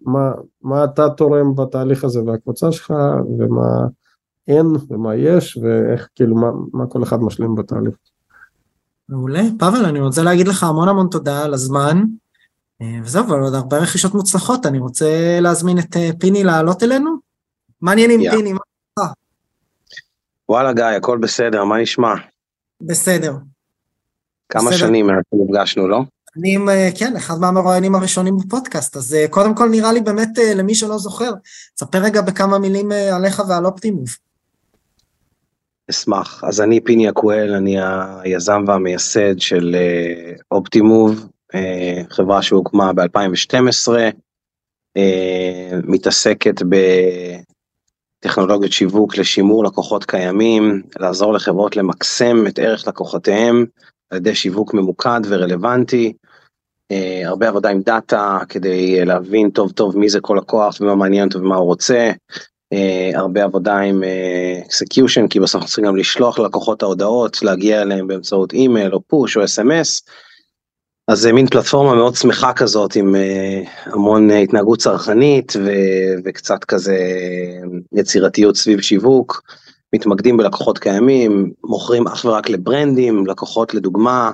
מה, 0.04 0.32
מה 0.62 0.84
אתה 0.84 1.10
תורם 1.10 1.54
בתהליך 1.54 2.04
הזה 2.04 2.22
והקבוצה 2.26 2.72
שלך, 2.72 2.94
ומה 3.38 3.86
אין, 4.48 4.66
ומה 4.90 5.14
יש, 5.14 5.56
ואיך, 5.62 6.08
כאילו, 6.14 6.36
מה, 6.36 6.50
מה 6.72 6.86
כל 6.86 7.02
אחד 7.02 7.22
משלים 7.22 7.54
בתהליך. 7.54 7.94
מעולה. 9.08 9.42
פאבל, 9.58 9.84
אני 9.84 10.00
רוצה 10.00 10.22
להגיד 10.22 10.48
לך 10.48 10.64
המון 10.64 10.88
המון 10.88 11.08
תודה 11.10 11.44
על 11.44 11.54
הזמן. 11.54 12.02
אה, 12.82 12.98
וזהו, 13.02 13.28
ועוד 13.28 13.54
הרבה 13.54 13.78
רכישות 13.78 14.14
מוצלחות. 14.14 14.66
אני 14.66 14.78
רוצה 14.78 15.38
להזמין 15.40 15.78
את 15.78 15.96
אה, 15.96 16.10
פיני 16.18 16.44
לעלות 16.44 16.82
אלינו. 16.82 17.10
מעניין 17.80 18.10
עם. 18.10 18.30
פיני, 18.30 18.52
מה 18.52 18.58
וואלה 20.48 20.72
גיא, 20.72 20.84
הכל 20.84 21.18
בסדר, 21.18 21.64
מה 21.64 21.78
נשמע? 21.78 22.14
בסדר. 22.80 23.34
כמה 24.48 24.70
בסדר. 24.70 24.78
שנים 24.78 25.06
מאז 25.06 25.22
שנפגשנו, 25.30 25.88
לא? 25.88 26.02
אני, 26.36 26.56
אה, 26.68 26.88
כן, 26.98 27.16
אחד 27.16 27.34
מהמרואיינים 27.40 27.94
הראשונים 27.94 28.36
בפודקאסט, 28.36 28.96
אז 28.96 29.16
קודם 29.30 29.54
כל 29.54 29.68
נראה 29.68 29.92
לי 29.92 30.00
באמת, 30.00 30.28
למי 30.56 30.74
שלא 30.74 30.98
זוכר, 30.98 31.32
תספר 31.74 31.98
רגע 31.98 32.20
בכמה 32.20 32.58
מילים 32.58 32.92
עליך 33.12 33.42
ועל 33.48 33.66
אופטימוב. 33.66 34.08
אשמח. 35.90 36.44
אז 36.44 36.60
אני 36.60 36.80
פיני 36.80 37.10
אקואל, 37.10 37.54
אני 37.54 37.76
היזם 38.22 38.64
והמייסד 38.66 39.38
של 39.38 39.76
אופטימוב, 40.50 41.26
חברה 42.10 42.42
שהוקמה 42.42 42.92
ב-2012, 42.92 43.88
אה, 44.96 45.70
מתעסקת 45.84 46.62
בטכנולוגיות 48.22 48.72
שיווק 48.72 49.18
לשימור 49.18 49.64
לקוחות 49.64 50.04
קיימים, 50.04 50.82
לעזור 51.00 51.32
לחברות 51.32 51.76
למקסם 51.76 52.46
את 52.46 52.58
ערך 52.58 52.88
לקוחותיהם 52.88 53.66
על 54.10 54.18
ידי 54.18 54.34
שיווק 54.34 54.74
ממוקד 54.74 55.20
ורלוונטי. 55.28 56.12
אה, 56.92 57.22
הרבה 57.24 57.48
עבודה 57.48 57.70
עם 57.70 57.82
דאטה 57.82 58.38
כדי 58.48 58.98
אה, 58.98 59.04
להבין 59.04 59.50
טוב 59.50 59.72
טוב 59.72 59.98
מי 59.98 60.08
זה 60.08 60.20
כל 60.20 60.36
לקוח 60.38 60.76
ומה 60.80 60.94
מעניין 60.94 61.28
אותו 61.28 61.38
ומה 61.38 61.56
הוא 61.56 61.66
רוצה. 61.66 62.12
אה, 62.74 63.18
הרבה 63.18 63.44
עבודה 63.44 63.78
עם 63.78 64.02
execution, 64.66 65.28
כי 65.28 65.40
בסוף 65.40 65.64
צריכים 65.64 65.84
גם 65.84 65.96
לשלוח 65.96 66.38
ללקוחות 66.38 66.82
ההודעות, 66.82 67.42
להגיע 67.42 67.82
אליהם 67.82 68.06
באמצעות 68.06 68.52
אימייל 68.52 68.94
או 68.94 69.00
push 69.02 69.36
או 69.36 69.44
אס.אם.אס. 69.44 70.02
אז 71.08 71.18
זה 71.18 71.32
מין 71.32 71.46
פלטפורמה 71.46 71.94
מאוד 71.94 72.14
שמחה 72.14 72.52
כזאת 72.52 72.96
עם 72.96 73.14
אה, 73.14 73.68
המון 73.92 74.30
התנהגות 74.30 74.78
צרכנית 74.78 75.52
ו- 75.56 76.14
וקצת 76.24 76.64
כזה 76.64 76.98
יצירתיות 77.92 78.56
סביב 78.56 78.80
שיווק. 78.80 79.42
מתמקדים 79.94 80.36
בלקוחות 80.36 80.78
קיימים, 80.78 81.52
מוכרים 81.64 82.06
אך 82.06 82.24
ורק 82.24 82.48
לברנדים, 82.48 83.26
לקוחות 83.26 83.74
לדוגמה, 83.74 84.30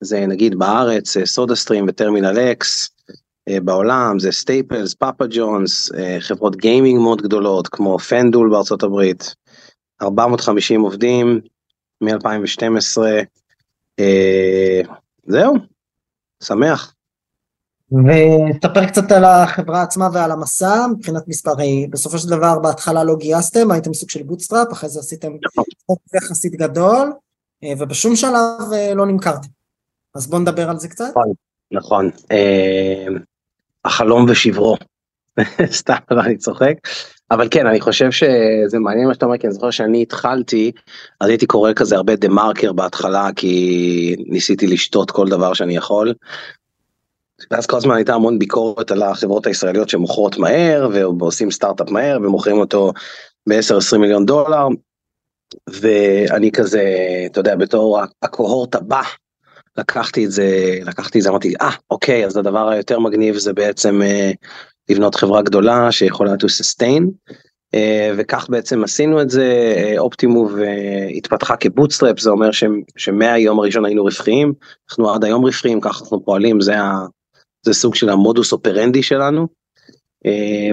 זה 0.00 0.26
נגיד 0.26 0.58
בארץ 0.58 1.16
סודה 1.24 1.54
סטרים 1.54 1.84
וטרמינל 1.88 2.38
אקס. 2.38 2.90
אה, 3.48 3.60
בעולם 3.60 4.18
זה 4.18 4.32
סטייפלס, 4.32 4.94
פאפה 4.94 5.24
ג'ונס, 5.30 5.92
אה, 5.92 6.16
חברות 6.20 6.56
גיימינג 6.56 7.00
מאוד 7.00 7.22
גדולות 7.22 7.68
כמו 7.68 7.98
FanDuel 7.98 8.50
בארצות 8.50 8.82
הברית, 8.82 9.34
450 10.02 10.80
עובדים 10.80 11.40
מ-2012, 12.00 12.98
אה, 13.98 14.80
זהו, 15.26 15.54
שמח. 16.42 16.94
ותספר 17.92 18.86
קצת 18.86 19.12
על 19.12 19.24
החברה 19.24 19.82
עצמה 19.82 20.08
ועל 20.12 20.30
המסע, 20.30 20.86
מבחינת 20.92 21.28
מספרי, 21.28 21.86
בסופו 21.90 22.18
של 22.18 22.28
דבר 22.28 22.58
בהתחלה 22.58 23.04
לא 23.04 23.16
גייסתם, 23.16 23.70
הייתם 23.70 23.94
סוג 23.94 24.10
של 24.10 24.22
bootstrap, 24.22 24.72
אחרי 24.72 24.88
זה 24.88 25.00
עשיתם 25.00 25.32
חוק 25.86 26.02
יחסית 26.14 26.52
גדול, 26.52 27.12
אה, 27.64 27.72
ובשום 27.78 28.16
שלב 28.16 28.72
אה, 28.72 28.94
לא 28.94 29.06
נמכרתם. 29.06 29.48
אז 30.14 30.26
בוא 30.26 30.38
נדבר 30.38 30.70
על 30.70 30.78
זה 30.78 30.88
קצת. 30.88 31.14
נכון, 31.72 32.10
אה, 32.32 33.06
החלום 33.84 34.26
ושברו, 34.28 34.76
סתם 35.80 35.94
אני 36.10 36.36
צוחק, 36.36 36.74
אבל 37.30 37.48
כן 37.50 37.66
אני 37.66 37.80
חושב 37.80 38.10
שזה 38.10 38.78
מעניין 38.78 39.08
מה 39.08 39.14
שאתה 39.14 39.26
אומר 39.26 39.38
כי 39.38 39.46
אני 39.46 39.54
זוכר 39.54 39.70
שאני 39.70 40.02
התחלתי 40.02 40.72
אז 41.20 41.28
הייתי 41.28 41.46
קורא 41.46 41.72
כזה 41.72 41.96
הרבה 41.96 42.16
דה 42.16 42.28
מרקר 42.28 42.72
בהתחלה 42.72 43.30
כי 43.36 44.16
ניסיתי 44.26 44.66
לשתות 44.66 45.10
כל 45.10 45.28
דבר 45.28 45.54
שאני 45.54 45.76
יכול. 45.76 46.14
ואז 47.50 47.66
כל 47.66 47.76
הזמן 47.76 47.94
הייתה 47.94 48.14
המון 48.14 48.38
ביקורת 48.38 48.90
על 48.90 49.02
החברות 49.02 49.46
הישראליות 49.46 49.88
שמוכרות 49.88 50.38
מהר 50.38 50.88
ועושים 51.18 51.50
סטארט-אפ 51.50 51.90
מהר 51.90 52.18
ומוכרים 52.22 52.56
אותו 52.56 52.92
ב-10-20 53.48 53.98
מיליון 53.98 54.26
דולר. 54.26 54.68
ואני 55.68 56.52
כזה 56.52 56.82
אתה 57.26 57.40
יודע 57.40 57.56
בתור 57.56 58.00
הקוהורט 58.22 58.74
הבא 58.74 59.02
לקחתי 59.76 60.24
את 60.24 60.30
זה 60.30 60.78
לקחתי 60.84 61.18
את 61.18 61.22
זה 61.22 61.30
אמרתי 61.30 61.54
אה 61.60 61.70
אוקיי 61.90 62.26
אז 62.26 62.36
הדבר 62.36 62.68
היותר 62.68 62.98
מגניב 62.98 63.36
זה 63.36 63.52
בעצם 63.52 64.02
אה, 64.02 64.30
לבנות 64.90 65.14
חברה 65.14 65.42
גדולה 65.42 65.92
שיכולה 65.92 66.32
to 66.32 66.46
sustain 66.46 67.02
אה, 67.74 68.10
וכך 68.18 68.46
בעצם 68.48 68.84
עשינו 68.84 69.22
את 69.22 69.30
זה 69.30 69.74
אה, 69.76 69.94
אופטימוב 69.98 70.58
אה, 70.58 71.08
התפתחה 71.16 71.56
כבוטסטראפ 71.56 72.20
זה 72.20 72.30
אומר 72.30 72.50
שמהיום 72.96 73.58
הראשון 73.58 73.84
היינו 73.84 74.04
רווחיים 74.04 74.52
אנחנו 74.90 75.14
עד 75.14 75.24
היום 75.24 75.44
רווחיים 75.44 75.80
ככה 75.80 76.04
אנחנו 76.04 76.24
פועלים 76.24 76.60
זה, 76.60 76.80
ה, 76.80 76.92
זה 77.62 77.74
סוג 77.74 77.94
של 77.94 78.08
המודוס 78.08 78.52
אופרנדי 78.52 79.02
שלנו. 79.02 79.48
אה, 80.26 80.70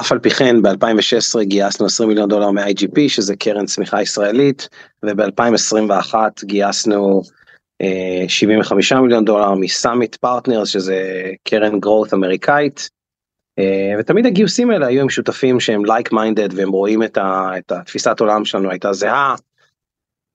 אף 0.00 0.12
על 0.12 0.18
פי 0.18 0.30
כן 0.30 0.62
ב-2016 0.62 1.42
גייסנו 1.42 1.86
20 1.86 2.08
מיליון 2.08 2.28
דולר 2.28 2.50
מ-IGP 2.50 3.08
שזה 3.08 3.36
קרן 3.36 3.66
צמיחה 3.66 4.02
ישראלית 4.02 4.68
וב-2021 5.02 6.14
גייסנו 6.44 7.22
אה, 7.22 7.30
75 8.28 8.92
מיליון 8.92 9.24
דולר 9.24 9.54
מ 9.54 9.63
Summit 9.63 10.16
Partners 10.16 10.68
שזה 10.68 11.30
קרן 11.44 11.74
growth 11.74 12.14
אמריקאית. 12.14 12.90
אה, 13.58 13.94
ותמיד 13.98 14.26
הגיוסים 14.26 14.70
האלה 14.70 14.86
היו 14.86 15.02
עם 15.02 15.10
שותפים 15.10 15.60
שהם 15.60 15.84
like 15.84 16.12
minded 16.12 16.48
והם 16.54 16.70
רואים 16.70 17.02
את, 17.02 17.18
ה, 17.18 17.50
את 17.58 17.72
התפיסת 17.72 18.20
עולם 18.20 18.44
שלנו 18.44 18.70
הייתה 18.70 18.92
זהה. 18.92 19.34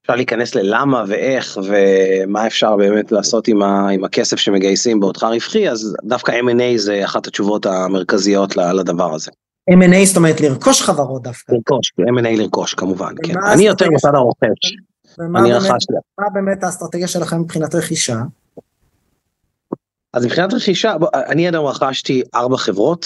אפשר 0.02 0.16
להיכנס 0.16 0.56
ללמה 0.56 1.04
ואיך 1.08 1.60
ומה 1.64 2.48
אפשר 2.48 2.76
באמת 2.76 3.12
לעשות 3.12 3.48
עם, 3.48 3.62
ה, 3.62 3.90
עם 3.90 4.04
הכסף 4.04 4.38
שמגייסים 4.38 5.00
בעודך 5.00 5.24
רווחי 5.24 5.70
אז 5.70 5.96
דווקא 6.04 6.32
M&A 6.32 6.78
זה 6.78 7.06
אחת 7.06 7.28
התשובות 7.28 7.66
המרכזיות 7.66 8.58
לדבר 8.58 9.14
הזה. 9.14 9.32
M&A 9.70 10.06
זאת 10.06 10.18
אומרת 10.18 10.42
לרכוש 10.42 10.82
חברות 10.82 11.24
דווקא. 11.24 11.54
לרכוש, 11.54 11.92
M&A 12.00 12.38
לרכוש 12.42 12.74
כמובן, 12.74 13.14
כן. 13.24 13.34
אני 13.54 13.64
יותר 13.64 13.86
בצד 13.96 14.16
הרוכש, 14.16 14.76
ומה 15.20 15.40
אני 15.40 15.50
באמת- 15.50 16.34
באמת 16.34 16.64
האסטרטגיה 16.64 17.08
שלכם 17.08 17.40
מבחינת 17.42 17.76
רכישה? 17.76 18.18
אז 20.14 20.26
מבחינת 20.26 20.54
רכישה, 20.54 20.98
בוא, 20.98 21.08
אני 21.14 21.48
עד 21.48 21.56
היום 21.56 21.66
רכשתי 21.66 22.22
ארבע 22.36 22.58
חברות. 22.58 23.06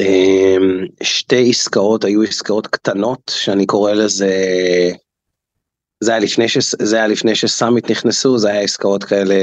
אמ, 0.00 0.84
שתי 1.02 1.50
עסקאות 1.50 2.04
היו 2.04 2.22
עסקאות 2.22 2.66
קטנות 2.66 3.32
שאני 3.34 3.66
קורא 3.66 3.92
לזה, 3.92 4.32
זה 6.00 6.10
היה 6.10 6.20
לפני, 6.20 6.48
ש, 6.48 6.58
זה 6.82 6.96
היה 6.96 7.06
לפני 7.06 7.34
שסאמיט 7.34 7.90
נכנסו, 7.90 8.38
זה 8.38 8.48
היה 8.48 8.60
עסקאות 8.60 9.04
כאלה 9.04 9.34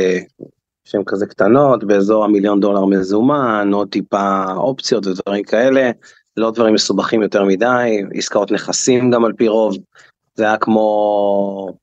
שהן 0.83 1.01
כזה 1.05 1.25
קטנות, 1.25 1.83
באזור 1.83 2.23
המיליון 2.23 2.59
דולר 2.59 2.85
מזומן, 2.85 3.69
עוד 3.73 3.89
טיפה 3.89 4.43
אופציות 4.53 5.07
ודברים 5.07 5.43
כאלה, 5.43 5.91
לא 6.37 6.51
דברים 6.51 6.73
מסובכים 6.73 7.21
יותר 7.21 7.43
מדי, 7.43 8.01
עסקאות 8.13 8.51
נכסים 8.51 9.11
גם 9.11 9.25
על 9.25 9.33
פי 9.33 9.47
רוב, 9.47 9.77
זה 10.35 10.43
היה 10.43 10.57
כמו 10.57 11.77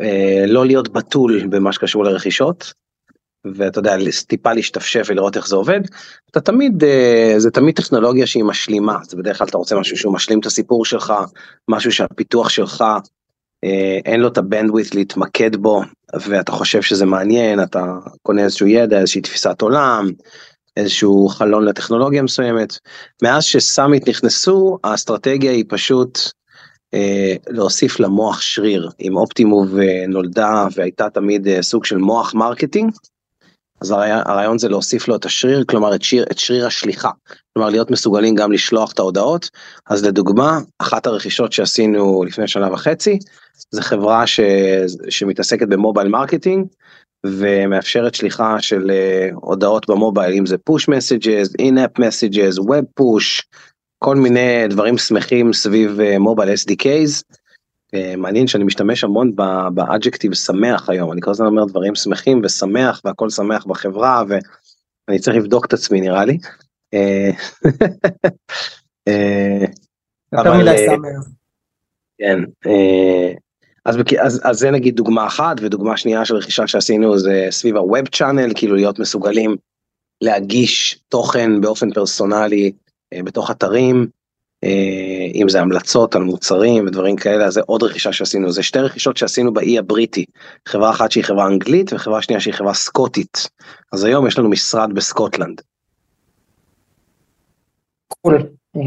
אה, 0.00 0.44
לא 0.46 0.66
להיות 0.66 0.92
בתול 0.92 1.46
במה 1.46 1.72
שקשור 1.72 2.04
לרכישות. 2.04 2.72
ואתה 3.54 3.78
יודע, 3.78 3.96
טיפה 4.26 4.52
להשתפשף 4.52 5.06
ולראות 5.08 5.36
איך 5.36 5.48
זה 5.48 5.56
עובד, 5.56 5.80
אתה 6.30 6.40
תמיד, 6.40 6.84
אה, 6.84 7.34
זה 7.38 7.50
תמיד 7.50 7.76
טכנולוגיה 7.76 8.26
שהיא 8.26 8.44
משלימה, 8.44 8.98
זה 9.08 9.16
בדרך 9.16 9.38
כלל 9.38 9.46
אתה 9.46 9.58
רוצה 9.58 9.76
משהו 9.76 9.96
שהוא 9.96 10.14
משלים 10.14 10.40
את 10.40 10.46
הסיפור 10.46 10.84
שלך, 10.84 11.14
משהו 11.68 11.92
שהפיתוח 11.92 12.48
שלך 12.48 12.84
אה, 13.64 13.98
אין 14.04 14.20
לו 14.20 14.28
את 14.28 14.38
הבנדוויט 14.38 14.94
להתמקד 14.94 15.56
בו, 15.56 15.82
ואתה 16.20 16.52
חושב 16.52 16.82
שזה 16.82 17.06
מעניין, 17.06 17.62
אתה 17.62 17.84
קונה 18.22 18.44
איזשהו 18.44 18.66
ידע, 18.66 18.98
איזושהי 18.98 19.20
תפיסת 19.20 19.62
עולם, 19.62 20.10
איזשהו 20.76 21.28
חלון 21.28 21.64
לטכנולוגיה 21.64 22.22
מסוימת. 22.22 22.78
מאז 23.22 23.44
ש 23.44 23.60
Summit 23.60 24.08
נכנסו, 24.08 24.78
האסטרטגיה 24.84 25.52
היא 25.52 25.64
פשוט 25.68 26.18
להוסיף 27.48 28.00
למוח 28.00 28.40
שריר. 28.40 28.90
אם 29.00 29.16
Optimove 29.16 29.78
אה, 29.78 30.04
נולדה 30.08 30.66
והייתה 30.74 31.10
תמיד 31.10 31.48
אה, 31.48 31.62
סוג 31.62 31.84
של 31.84 31.96
מוח 31.96 32.34
marketing, 32.34 32.92
אז 33.80 33.90
הרעיון, 34.00 34.58
זה 34.58 34.68
להוסיף 34.68 35.08
לו 35.08 35.16
את 35.16 35.24
השריר, 35.24 35.64
כלומר 35.64 35.94
את 35.94 36.02
שריר, 36.02 36.24
את 36.30 36.38
שריר 36.38 36.66
השליחה, 36.66 37.10
כלומר 37.54 37.70
להיות 37.70 37.90
מסוגלים 37.90 38.34
גם 38.34 38.52
לשלוח 38.52 38.92
את 38.92 38.98
ההודעות. 38.98 39.50
אז 39.90 40.04
לדוגמה, 40.04 40.58
אחת 40.78 41.06
הרכישות 41.06 41.52
שעשינו 41.52 42.24
לפני 42.24 42.48
שנה 42.48 42.72
וחצי, 42.72 43.18
זה 43.70 43.82
חברה 43.82 44.26
ש, 44.26 44.40
שמתעסקת 45.08 45.68
ב 45.68 45.74
mobile 45.74 46.08
marketing, 46.08 46.66
ומאפשרת 47.26 48.14
שליחה 48.14 48.60
של 48.60 48.90
הודעות 49.34 49.90
במובייל, 49.90 50.34
אם 50.34 50.46
זה 50.46 50.56
push 50.70 50.82
messages, 50.82 51.62
in-app 51.62 52.00
messages, 52.00 52.58
web 52.58 52.84
push, 53.00 53.42
כל 53.98 54.16
מיני 54.16 54.68
דברים 54.68 54.98
שמחים 54.98 55.52
סביב 55.52 55.98
מובייל 56.18 56.48
uh, 56.48 56.52
SDKs. 56.52 57.22
Uh, 57.96 58.16
מעניין 58.16 58.46
שאני 58.46 58.64
משתמש 58.64 59.04
המון 59.04 59.36
באדג'קטיב 59.74 60.34
שמח 60.34 60.90
היום, 60.90 61.12
אני 61.12 61.20
כל 61.20 61.30
הזמן 61.30 61.46
אומר 61.46 61.64
דברים 61.64 61.94
שמחים 61.94 62.40
ושמח 62.44 63.00
והכל 63.04 63.30
שמח 63.30 63.64
בחברה 63.66 64.22
ואני 64.28 65.18
צריך 65.18 65.36
לבדוק 65.36 65.66
את 65.66 65.72
עצמי 65.72 66.00
נראה 66.00 66.24
לי. 66.24 66.38
אה, 66.94 67.30
אה, 69.08 69.64
אבל, 70.32 70.68
אה. 70.68 70.94
כן, 72.18 72.38
אה, 72.66 73.32
אז, 73.84 73.96
אז, 74.20 74.40
אז 74.44 74.58
זה 74.58 74.70
נגיד 74.70 74.96
דוגמה 74.96 75.26
אחת, 75.26 75.56
ודוגמה 75.62 75.96
שנייה 75.96 76.24
של 76.24 76.36
רכישה 76.36 76.66
שעשינו 76.66 77.18
זה 77.18 77.46
סביב 77.50 77.76
ה-Web 77.76 78.16
Channel, 78.16 78.54
כאילו 78.54 78.74
להיות 78.74 78.98
מסוגלים 78.98 79.56
להגיש 80.20 80.98
תוכן 81.08 81.60
באופן 81.60 81.92
פרסונלי 81.92 82.64
אה, 82.64 82.70
בתוך 83.24 83.50
אתרים, 83.50 84.06
אה, 84.64 85.30
אם 85.34 85.48
זה 85.48 85.60
המלצות 85.60 86.14
על 86.14 86.22
מוצרים 86.22 86.86
ודברים 86.86 87.16
כאלה, 87.16 87.50
זה 87.50 87.60
עוד 87.66 87.82
רכישה 87.82 88.12
שעשינו, 88.12 88.52
זה 88.52 88.62
שתי 88.62 88.78
רכישות 88.78 89.16
שעשינו 89.16 89.54
באי 89.54 89.78
הבריטי, 89.78 90.24
חברה 90.68 90.90
אחת 90.90 91.10
שהיא 91.10 91.24
חברה 91.24 91.46
אנגלית 91.46 91.92
וחברה 91.92 92.22
שנייה 92.22 92.40
שהיא 92.40 92.54
חברה 92.54 92.74
סקוטית, 92.74 93.48
אז 93.92 94.04
היום 94.04 94.26
יש 94.26 94.38
לנו 94.38 94.48
משרד 94.48 94.90
בסקוטלנד. 94.94 95.60
קול. 98.08 98.42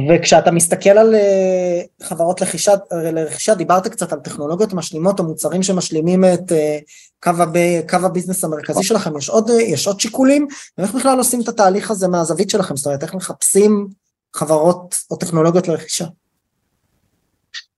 וכשאתה 0.10 0.52
מסתכל 0.52 0.90
על 0.90 1.16
אה, 1.16 1.82
חברות 2.04 2.42
לרכישה, 2.42 2.72
לרכישה, 2.92 3.56
דיברת 3.56 3.88
קצת 3.88 4.14
על 4.14 4.20
טכנולוגיות 4.20 4.74
משלימות 4.74 5.20
או 5.20 5.24
מוצרים 5.24 5.64
שמשלימים 5.64 6.24
את 6.26 6.52
אה, 6.52 6.78
קו, 7.24 7.30
הב, 7.30 7.54
קו 7.90 7.98
הביזנס 8.06 8.44
המרכזי 8.44 8.84
שלכם, 8.84 9.18
יש 9.18 9.30
עוד, 9.30 9.50
יש 9.50 9.88
עוד 9.88 10.00
שיקולים? 10.00 10.48
ואיך 10.78 10.96
בכלל 10.96 11.18
עושים 11.18 11.42
את 11.42 11.48
התהליך 11.48 11.92
הזה 11.92 12.08
מהזווית 12.08 12.50
שלכם? 12.50 12.78
זאת 12.78 12.86
אומרת, 12.86 13.04
איך 13.04 13.14
מחפשים 13.14 13.88
חברות 14.36 14.96
או 15.12 15.16
טכנולוגיות 15.16 15.68
לרכישה? 15.68 16.06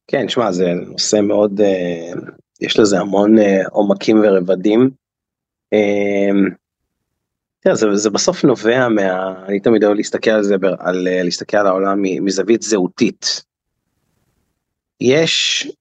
כן, 0.08 0.30
שמע, 0.30 0.52
זה 0.52 0.74
נושא 0.74 1.22
מאוד, 1.22 1.62
אה, 1.62 2.12
יש 2.62 2.80
לזה 2.80 3.00
המון 3.00 3.36
עומקים 3.72 4.22
ורבדים. 4.24 4.90
תראה, 7.60 7.76
זה, 7.76 7.96
זה 7.96 8.10
בסוף 8.10 8.44
נובע 8.44 8.88
מה... 8.90 9.34
אני 9.48 9.60
תמיד 9.60 9.84
אוהב 9.84 9.96
להסתכל 9.96 10.32
על 10.32 10.44
זה, 10.44 10.56
על, 10.80 11.08
להסתכל 11.24 11.58
על 11.58 11.68
העולם 11.68 12.02
מזווית 12.02 12.62
זהותית. 12.62 13.44
יש, 15.02 15.68
אה, 15.68 15.72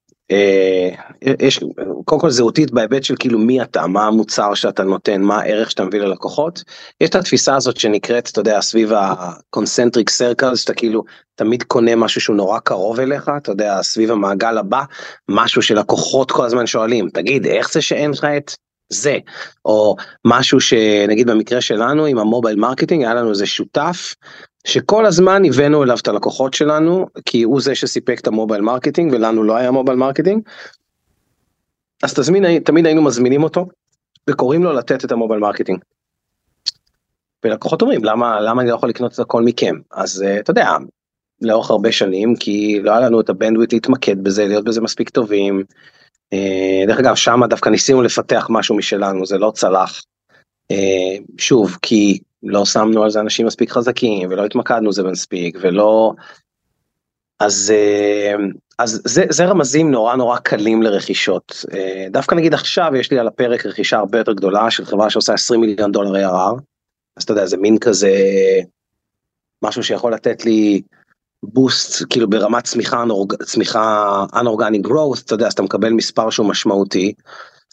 יש, 1.40 1.60
קודם 2.04 2.20
כל 2.20 2.30
זהותית 2.30 2.70
בהיבט 2.70 3.04
של 3.04 3.14
כאילו 3.18 3.38
מי 3.38 3.62
אתה, 3.62 3.86
מה 3.86 4.06
המוצר 4.06 4.54
שאתה 4.54 4.82
נותן, 4.82 5.22
מה 5.22 5.40
הערך 5.40 5.70
שאתה 5.70 5.84
מביא 5.84 6.00
ללקוחות. 6.00 6.62
יש 7.00 7.10
את 7.10 7.14
התפיסה 7.14 7.56
הזאת 7.56 7.76
שנקראת, 7.76 8.28
אתה 8.32 8.40
יודע, 8.40 8.60
סביב 8.60 8.92
ה-concentric 8.92 10.10
circles, 10.18 10.56
שאתה 10.56 10.74
כאילו 10.74 11.02
תמיד 11.34 11.62
קונה 11.62 11.96
משהו 11.96 12.20
שהוא 12.20 12.36
נורא 12.36 12.58
קרוב 12.58 13.00
אליך, 13.00 13.30
אתה 13.36 13.52
יודע, 13.52 13.82
סביב 13.82 14.10
המעגל 14.10 14.58
הבא, 14.58 14.82
משהו 15.30 15.62
שלקוחות 15.62 16.30
כל 16.30 16.44
הזמן 16.44 16.66
שואלים, 16.66 17.08
תגיד, 17.14 17.46
איך 17.46 17.72
זה 17.72 17.82
שאין 17.82 18.10
לך 18.10 18.24
את 18.24 18.54
זה, 18.92 19.18
או 19.64 19.96
משהו 20.26 20.60
שנגיד 20.60 21.30
במקרה 21.30 21.60
שלנו 21.60 22.04
עם 22.04 22.18
ה 22.18 22.24
mobile 22.24 22.56
marketing 22.56 23.04
היה 23.04 23.14
לנו 23.14 23.30
איזה 23.30 23.46
שותף 23.46 24.14
שכל 24.66 25.06
הזמן 25.06 25.42
הבאנו 25.44 25.82
אליו 25.82 25.96
את 26.02 26.08
הלקוחות 26.08 26.54
שלנו 26.54 27.06
כי 27.24 27.42
הוא 27.42 27.60
זה 27.60 27.74
שסיפק 27.74 28.20
את 28.20 28.26
ה 28.26 28.31
mobile 28.31 28.60
marketing 28.60 29.12
ולנו 29.12 29.42
לא 29.42 29.56
היה 29.56 29.70
mobile 29.70 29.98
marketing. 29.98 30.42
אז 32.02 32.14
תזמין, 32.14 32.58
תמיד 32.58 32.86
היינו 32.86 33.02
מזמינים 33.02 33.42
אותו 33.42 33.66
וקוראים 34.30 34.62
לו 34.62 34.72
לתת 34.72 35.04
את 35.04 35.12
ה 35.12 35.16
mobile 35.16 35.40
marketing. 35.40 35.78
ולקוחות 37.44 37.82
אומרים 37.82 38.04
למה 38.04 38.40
למה 38.40 38.62
אני 38.62 38.70
לא 38.70 38.74
יכול 38.74 38.88
לקנות 38.88 39.14
את 39.14 39.18
הכל 39.18 39.42
מכם 39.42 39.74
אז 39.92 40.24
uh, 40.26 40.40
אתה 40.40 40.50
יודע 40.50 40.70
לאורך 41.42 41.70
הרבה 41.70 41.92
שנים 41.92 42.36
כי 42.36 42.80
לא 42.82 42.90
היה 42.90 43.00
לנו 43.00 43.20
את 43.20 43.28
ה 43.28 43.33
bandwidth 43.33 43.72
להתמקד 43.72 44.24
בזה 44.24 44.46
להיות 44.46 44.64
בזה 44.64 44.80
מספיק 44.80 45.10
טובים 45.10 45.64
אה, 46.32 46.86
דרך 46.86 46.98
אגב, 46.98 47.14
שם 47.14 47.40
דווקא 47.50 47.68
ניסינו 47.68 48.02
לפתח 48.02 48.46
משהו 48.50 48.76
משלנו, 48.76 49.26
זה 49.26 49.38
לא 49.38 49.52
צלח. 49.54 50.02
אה, 50.70 51.16
שוב, 51.38 51.76
כי 51.82 52.18
לא 52.42 52.64
שמנו 52.64 53.02
על 53.04 53.10
זה 53.10 53.20
אנשים 53.20 53.46
מספיק 53.46 53.70
חזקים, 53.70 54.28
ולא 54.30 54.44
התמקדנו 54.44 54.92
זה 54.92 55.02
מספיק, 55.02 55.58
ולא... 55.60 56.12
אז, 57.40 57.72
אה, 57.76 58.34
אז 58.78 59.02
זה, 59.04 59.24
זה 59.30 59.44
רמזים 59.44 59.90
נורא 59.90 60.16
נורא 60.16 60.38
קלים 60.38 60.82
לרכישות. 60.82 61.64
דווקא 62.10 62.34
נגיד 62.34 62.54
עכשיו 62.54 62.92
יש 62.96 63.10
לי 63.10 63.18
על 63.18 63.26
הפרק 63.26 63.66
רכישה 63.66 63.98
הרבה 63.98 64.18
יותר 64.18 64.32
גדולה 64.32 64.70
של 64.70 64.84
חברה 64.84 65.10
שעושה 65.10 65.34
20 65.34 65.60
מיליון 65.60 65.92
דולר 65.92 66.28
ARR, 66.28 66.60
אז 67.16 67.22
אתה 67.22 67.32
יודע, 67.32 67.46
זה 67.46 67.56
מין 67.56 67.78
כזה 67.78 68.12
משהו 69.64 69.82
שיכול 69.82 70.14
לתת 70.14 70.44
לי 70.44 70.82
בוסט 71.42 72.04
כאילו 72.10 72.30
ברמת 72.30 72.64
צמיחה 72.64 73.04
צמיחה 73.44 74.24
unorganic 74.32 74.86
growth 74.86 75.22
אתה 75.24 75.34
יודע 75.34 75.46
אז 75.46 75.52
אתה 75.52 75.62
מקבל 75.62 75.90
מספר 75.90 76.30
שהוא 76.30 76.48
משמעותי. 76.48 77.14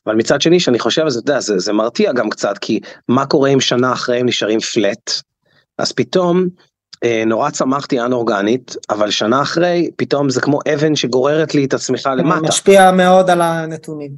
אבל 0.07 0.15
מצד 0.15 0.41
שני 0.41 0.59
שאני 0.59 0.79
חושב 0.79 1.01
על 1.01 1.09
זה, 1.09 1.19
אתה 1.19 1.31
יודע, 1.31 1.39
זה, 1.39 1.59
זה 1.59 1.73
מרתיע 1.73 2.13
גם 2.13 2.29
קצת 2.29 2.57
כי 2.57 2.79
מה 3.09 3.25
קורה 3.25 3.49
אם 3.49 3.59
שנה 3.59 3.93
אחרי 3.93 4.19
הם 4.19 4.25
נשארים 4.25 4.59
פלט 4.59 5.11
אז 5.77 5.91
פתאום 5.91 6.47
אה, 7.03 7.23
נורא 7.25 7.49
צמחתי 7.49 7.99
אנורגנית 7.99 8.75
אבל 8.89 9.11
שנה 9.11 9.41
אחרי 9.41 9.89
פתאום 9.95 10.29
זה 10.29 10.41
כמו 10.41 10.59
אבן 10.73 10.95
שגוררת 10.95 11.55
לי 11.55 11.65
את 11.65 11.73
הצמיחה 11.73 12.15
למטה. 12.15 12.41
משפיע 12.41 12.91
מאוד 12.91 13.29
על 13.29 13.41
הנתונים. 13.41 14.11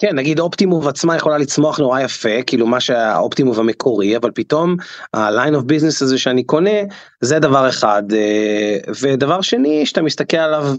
כן 0.00 0.16
נגיד 0.16 0.40
אופטימוב 0.40 0.88
עצמה 0.88 1.16
יכולה 1.16 1.38
לצמוח 1.38 1.78
נורא 1.78 2.00
יפה 2.00 2.42
כאילו 2.46 2.66
מה 2.66 2.80
שהאופטימוב 2.80 3.60
המקורי 3.60 4.16
אבל 4.16 4.30
פתאום 4.34 4.76
ה-line 5.14 5.54
of 5.54 5.62
business 5.62 6.02
הזה 6.02 6.18
שאני 6.18 6.44
קונה 6.44 6.80
זה 7.20 7.38
דבר 7.38 7.68
אחד 7.68 8.02
אה, 8.12 8.76
ודבר 9.00 9.40
שני 9.40 9.86
שאתה 9.86 10.02
מסתכל 10.02 10.36
עליו 10.36 10.74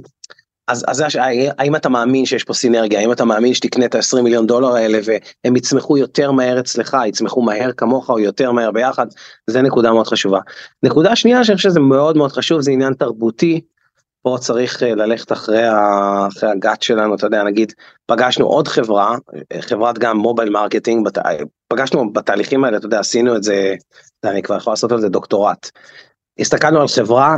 אז, 0.69 0.85
אז 0.87 1.03
האם 1.57 1.75
אתה 1.75 1.89
מאמין 1.89 2.25
שיש 2.25 2.43
פה 2.43 2.53
סינרגיה 2.53 2.99
האם 2.99 3.11
אתה 3.11 3.25
מאמין 3.25 3.53
שתקנה 3.53 3.85
את 3.85 3.95
ה-20 3.95 4.21
מיליון 4.21 4.47
דולר 4.47 4.75
האלה 4.75 4.99
והם 5.03 5.55
יצמחו 5.55 5.97
יותר 5.97 6.31
מהר 6.31 6.59
אצלך 6.59 6.97
יצמחו 7.05 7.41
מהר 7.41 7.71
כמוך 7.71 8.09
או 8.09 8.19
יותר 8.19 8.51
מהר 8.51 8.71
ביחד 8.71 9.07
זה 9.47 9.61
נקודה 9.61 9.91
מאוד 9.91 10.07
חשובה. 10.07 10.39
נקודה 10.83 11.15
שנייה 11.15 11.43
שאני 11.43 11.57
חושב 11.57 11.69
שזה 11.69 11.79
מאוד 11.79 12.17
מאוד 12.17 12.31
חשוב 12.31 12.61
זה 12.61 12.71
עניין 12.71 12.93
תרבותי 12.93 13.61
פה 14.21 14.37
צריך 14.39 14.83
אה, 14.83 14.95
ללכת 14.95 15.31
אחרי, 15.31 15.63
ה... 15.63 15.77
אחרי 16.27 16.49
הגאט 16.49 16.81
שלנו, 16.81 17.15
אתה 17.15 17.25
יודע, 17.25 17.43
נגיד, 17.43 17.73
פגשנו 18.05 18.45
עוד 18.45 18.67
חברה, 18.67 19.15
חברת 19.59 19.97
גם 19.97 20.17
mobile 20.17 20.49
marketing, 20.49 21.05
בת... 21.05 21.17
פגשנו 21.67 22.13
בתהליכים 22.13 22.63
האלה, 22.63 22.77
אתה 22.77 22.85
יודע, 22.85 22.99
עשינו 22.99 23.35
את 23.35 23.43
זה, 23.43 23.75
אני 24.23 24.41
כבר 24.41 24.57
יכול 24.57 24.73
לעשות 24.73 24.91
על 24.91 25.01
זה 25.01 25.09
דוקטורט. 25.09 25.69
הסתכלנו 26.39 26.81
על 26.81 26.87
חברה 26.87 27.35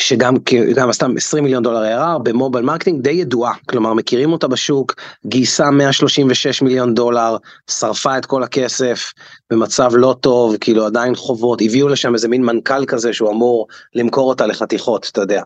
שגם 0.00 0.34
גם 0.74 0.88
עשתה 0.88 1.06
20 1.16 1.44
מיליון 1.44 1.62
דולר 1.62 1.82
ARR 1.82 2.18
ב 2.18 2.25
mobile 2.25 2.64
marketing 2.64 3.02
די 3.02 3.10
ידועה, 3.10 3.54
כלומר 3.68 3.94
מכירים 3.94 4.32
אותה 4.32 4.48
בשוק, 4.48 4.94
גייסה 5.26 5.70
136 5.70 6.62
מיליון 6.62 6.94
דולר, 6.94 7.36
שרפה 7.70 8.18
את 8.18 8.26
כל 8.26 8.42
הכסף 8.42 9.12
במצב 9.50 9.90
לא 9.94 10.16
טוב, 10.20 10.56
כאילו 10.56 10.86
עדיין 10.86 11.14
חובות, 11.14 11.62
הביאו 11.62 11.88
לשם 11.88 12.14
איזה 12.14 12.28
מין 12.28 12.42
מנכ"ל 12.42 12.86
כזה 12.86 13.12
שהוא 13.12 13.30
אמור 13.30 13.66
למכור 13.94 14.28
אותה 14.28 14.46
לחתיכות, 14.46 15.08
אתה 15.12 15.20
יודע. 15.20 15.42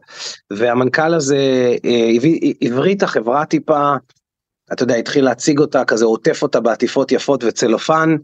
והמנכ"ל 0.51 1.15
הזה 1.15 1.39
אה, 1.85 2.11
הבריא 2.63 2.95
את 2.95 3.03
החברה 3.03 3.45
טיפה, 3.45 3.95
אתה 4.73 4.83
יודע, 4.83 4.95
התחיל 4.95 5.25
להציג 5.25 5.59
אותה, 5.59 5.85
כזה 5.85 6.05
עוטף 6.05 6.43
אותה 6.43 6.61
בעטיפות 6.61 7.13
יפות 7.13 7.45
וצלופן, 7.45 8.17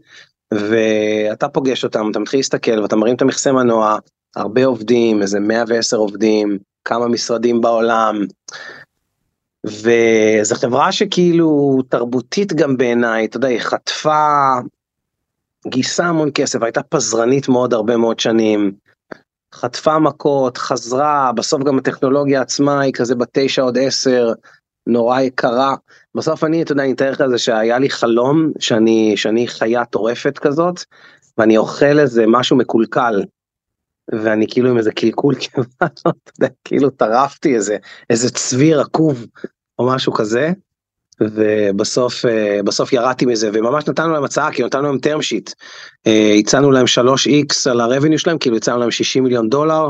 ואתה 0.53 1.47
פוגש 1.47 1.83
אותם, 1.83 2.11
אתה 2.11 2.19
מתחיל 2.19 2.39
להסתכל 2.39 2.79
ואתה 2.79 2.95
מרים 2.95 3.15
את 3.15 3.21
המכסה 3.21 3.51
מנוע, 3.51 3.97
הרבה 4.35 4.65
עובדים, 4.65 5.21
איזה 5.21 5.39
110 5.39 5.97
עובדים, 5.97 6.57
כמה 6.85 7.07
משרדים 7.07 7.61
בעולם. 7.61 8.25
וזו 9.65 10.55
חברה 10.55 10.91
שכאילו 10.91 11.77
תרבותית 11.89 12.53
גם 12.53 12.77
בעיניי, 12.77 13.25
אתה 13.25 13.37
יודע, 13.37 13.47
היא 13.47 13.59
חטפה, 13.59 14.53
גייסה 15.67 16.05
המון 16.05 16.29
כסף, 16.35 16.63
הייתה 16.63 16.83
פזרנית 16.83 17.49
מאוד 17.49 17.73
הרבה 17.73 17.97
מאוד 17.97 18.19
שנים, 18.19 18.71
חטפה 19.53 19.99
מכות, 19.99 20.57
חזרה, 20.57 21.31
בסוף 21.35 21.63
גם 21.63 21.77
הטכנולוגיה 21.77 22.41
עצמה 22.41 22.81
היא 22.81 22.93
כזה 22.93 23.15
בתשע 23.15 23.61
עוד 23.61 23.77
עשר, 23.77 24.33
נורא 24.87 25.21
יקרה. 25.21 25.75
בסוף 26.15 26.43
אני, 26.43 26.61
אתה 26.61 26.71
יודע, 26.71 26.83
אני 26.83 26.91
אתאר 26.91 27.11
לך 27.11 27.23
זה 27.29 27.37
שהיה 27.37 27.79
לי 27.79 27.89
חלום 27.89 28.51
שאני, 28.59 29.13
שאני 29.17 29.47
חיה 29.47 29.85
טורפת 29.85 30.37
כזאת, 30.37 30.83
ואני 31.37 31.57
אוכל 31.57 31.99
איזה 31.99 32.25
משהו 32.27 32.57
מקולקל, 32.57 33.23
ואני 34.11 34.45
כאילו 34.49 34.69
עם 34.69 34.77
איזה 34.77 34.91
קלקול 34.91 35.35
כמעט, 35.41 35.99
כאילו 36.63 36.89
טרפתי 36.89 37.55
איזה, 37.55 37.77
איזה 38.09 38.29
צבי 38.29 38.73
רקוב 38.73 39.25
או 39.79 39.87
משהו 39.87 40.13
כזה, 40.13 40.51
ובסוף 41.21 42.25
אה, 42.25 42.59
בסוף 42.65 42.93
ירדתי 42.93 43.25
מזה 43.25 43.49
וממש 43.53 43.87
נתנו 43.87 44.13
להם 44.13 44.23
הצעה 44.23 44.51
כי 44.51 44.63
נתנו 44.63 44.81
להם 44.81 44.95
term 44.95 45.19
sheet, 45.19 45.53
אה, 46.07 46.33
הצענו 46.39 46.71
להם 46.71 46.85
3x 46.85 47.71
על 47.71 47.81
ה 47.81 47.86
revenue 47.86 48.19
שלהם 48.19 48.37
כאילו 48.37 48.57
הצענו 48.57 48.79
להם 48.79 48.91
60 48.91 49.23
מיליון 49.23 49.49
דולר, 49.49 49.89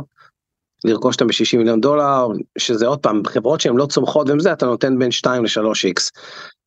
לרכוש 0.85 1.15
אותם 1.15 1.27
ב-60 1.27 1.57
מיליון 1.57 1.81
דולר 1.81 2.27
שזה 2.57 2.87
עוד 2.87 2.99
פעם 2.99 3.21
חברות 3.25 3.61
שהן 3.61 3.77
לא 3.77 3.85
צומחות 3.85 4.29
וזה 4.29 4.53
אתה 4.53 4.65
נותן 4.65 4.99
בין 4.99 5.11
2 5.11 5.43
ל-3x 5.43 6.11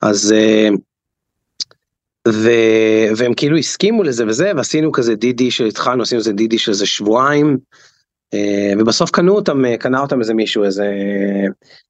אז 0.03 0.33
אה. 0.33 0.69
והם 3.17 3.35
כאילו 3.35 3.57
הסכימו 3.57 4.03
לזה 4.03 4.27
וזה 4.27 4.53
ועשינו 4.57 4.93
כזה 4.93 5.15
DD 5.15 5.51
שהתחלנו 5.51 6.03
עשינו 6.03 6.19
איזה 6.19 6.33
DD 6.33 6.59
של 6.59 6.71
איזה 6.71 6.87
שבועיים 6.87 7.59
אה, 8.35 8.73
ובסוף 8.79 9.11
קנו 9.11 9.35
אותם 9.35 9.65
אה, 9.65 9.77
קנה 9.77 10.01
אותם 10.01 10.21
איזה 10.21 10.35
מישהו 10.35 10.65
איזה 10.65 10.93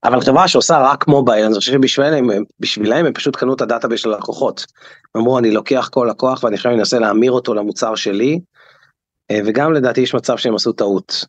אבל 0.05 0.21
חברה 0.21 0.49
שעושה 0.49 0.79
רק 0.79 1.09
mobile 1.09 1.45
אני 1.45 1.55
חושב 1.55 1.73
שבשבילם 1.73 2.31
בשבילם 2.61 3.07
הם 3.07 3.13
פשוט 3.13 3.37
קנו 3.37 3.55
את 3.55 3.61
ה 3.61 3.65
database 3.65 4.01
של 4.01 4.13
הלקוחות. 4.13 4.67
אמרו 5.17 5.39
אני 5.39 5.51
לוקח 5.51 5.89
כל 5.93 6.07
לקוח 6.11 6.45
ואני 6.45 6.57
עכשיו 6.57 6.73
אנסה 6.73 6.99
להמיר 6.99 7.33
אותו 7.33 7.55
למוצר 7.55 7.95
שלי. 7.95 8.41
אה, 9.31 9.41
וגם 9.45 9.73
לדעתי 9.73 10.01
יש 10.01 10.15
מצב 10.15 10.37
שהם 10.37 10.55
עשו 10.55 10.73
טעות. 10.73 11.25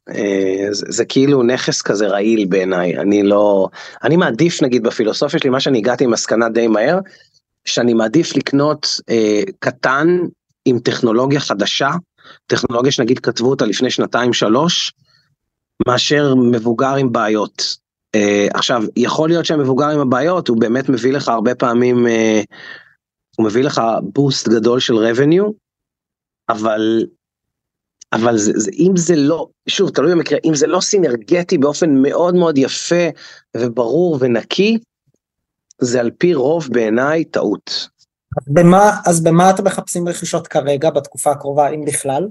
זה, 0.72 0.86
זה 0.90 1.06
כאילו 1.06 1.44
נכס 1.44 1.82
כזה 1.82 2.08
רעיל 2.08 2.46
בעיניי, 2.46 2.98
אני 2.98 3.24
לא, 3.24 3.68
אני 4.04 4.18
מעדיף 4.18 4.64
נגיד 4.64 4.84
בפילוסופיה 4.84 5.40
שלי, 5.40 5.50
מה 5.50 5.60
שאני 5.60 5.78
הגעתי 5.78 6.04
עם 6.04 6.12
מסקנה 6.12 6.50
די 6.50 6.68
מהר, 6.68 7.00
שאני 7.68 7.94
מעדיף 7.94 8.36
לקנות 8.36 8.88
אה, 9.10 9.42
קטן 9.60 10.08
עם 10.66 10.80
טכנולוגיה 10.80 11.40
חדשה, 11.40 11.90
טכנולוגיה 12.48 12.92
שנגיד 12.92 13.20
כתבו 13.20 13.50
אותה 13.50 13.66
לפני 13.66 13.92
שנתיים 13.92 14.34
שלוש, 14.34 14.94
מאשר 15.88 16.36
מבוגר 16.36 16.96
עם 16.96 17.12
בעיות. 17.12 17.78
אה, 18.16 18.48
עכשיו, 18.54 18.84
יכול 18.96 19.30
להיות 19.30 19.46
שהמבוגר 19.46 19.90
עם 19.90 20.00
הבעיות 20.00 20.48
הוא 20.48 20.58
באמת 20.58 20.90
מביא 20.90 21.14
לך 21.14 21.28
הרבה 21.28 21.56
פעמים, 21.56 22.08
אה, 22.08 22.42
הוא 23.38 23.46
מביא 23.46 23.64
לך 23.64 23.82
בוסט 24.02 24.48
גדול 24.48 24.80
של 24.80 24.94
revenue, 24.94 25.52
אבל 26.50 27.06
אבל 28.14 28.38
זה, 28.38 28.52
זה, 28.56 28.72
אם 28.80 28.92
זה 28.98 29.16
לא, 29.16 29.48
שוב, 29.70 29.90
תלוי 29.90 30.12
במקרה, 30.12 30.40
אם 30.46 30.56
זה 30.56 30.68
לא 30.68 30.80
סינרגטי 30.80 31.58
באופן 31.58 32.02
מאוד 32.02 32.36
מאוד 32.36 32.58
יפה 32.58 33.08
וברור 33.58 34.18
ונקי, 34.20 34.78
זה 35.82 36.00
על 36.00 36.12
פי 36.18 36.34
רוב 36.34 36.68
בעיניי 36.72 37.26
טעות. 37.26 37.88
אז 38.38 38.54
במה, 38.54 38.92
אז 39.06 39.24
במה 39.24 39.50
אתם 39.50 39.64
מחפשים 39.64 40.08
רכישות 40.08 40.48
כרגע, 40.48 40.90
בתקופה 40.90 41.32
הקרובה, 41.32 41.70
אם 41.70 41.86
בכלל? 41.86 42.28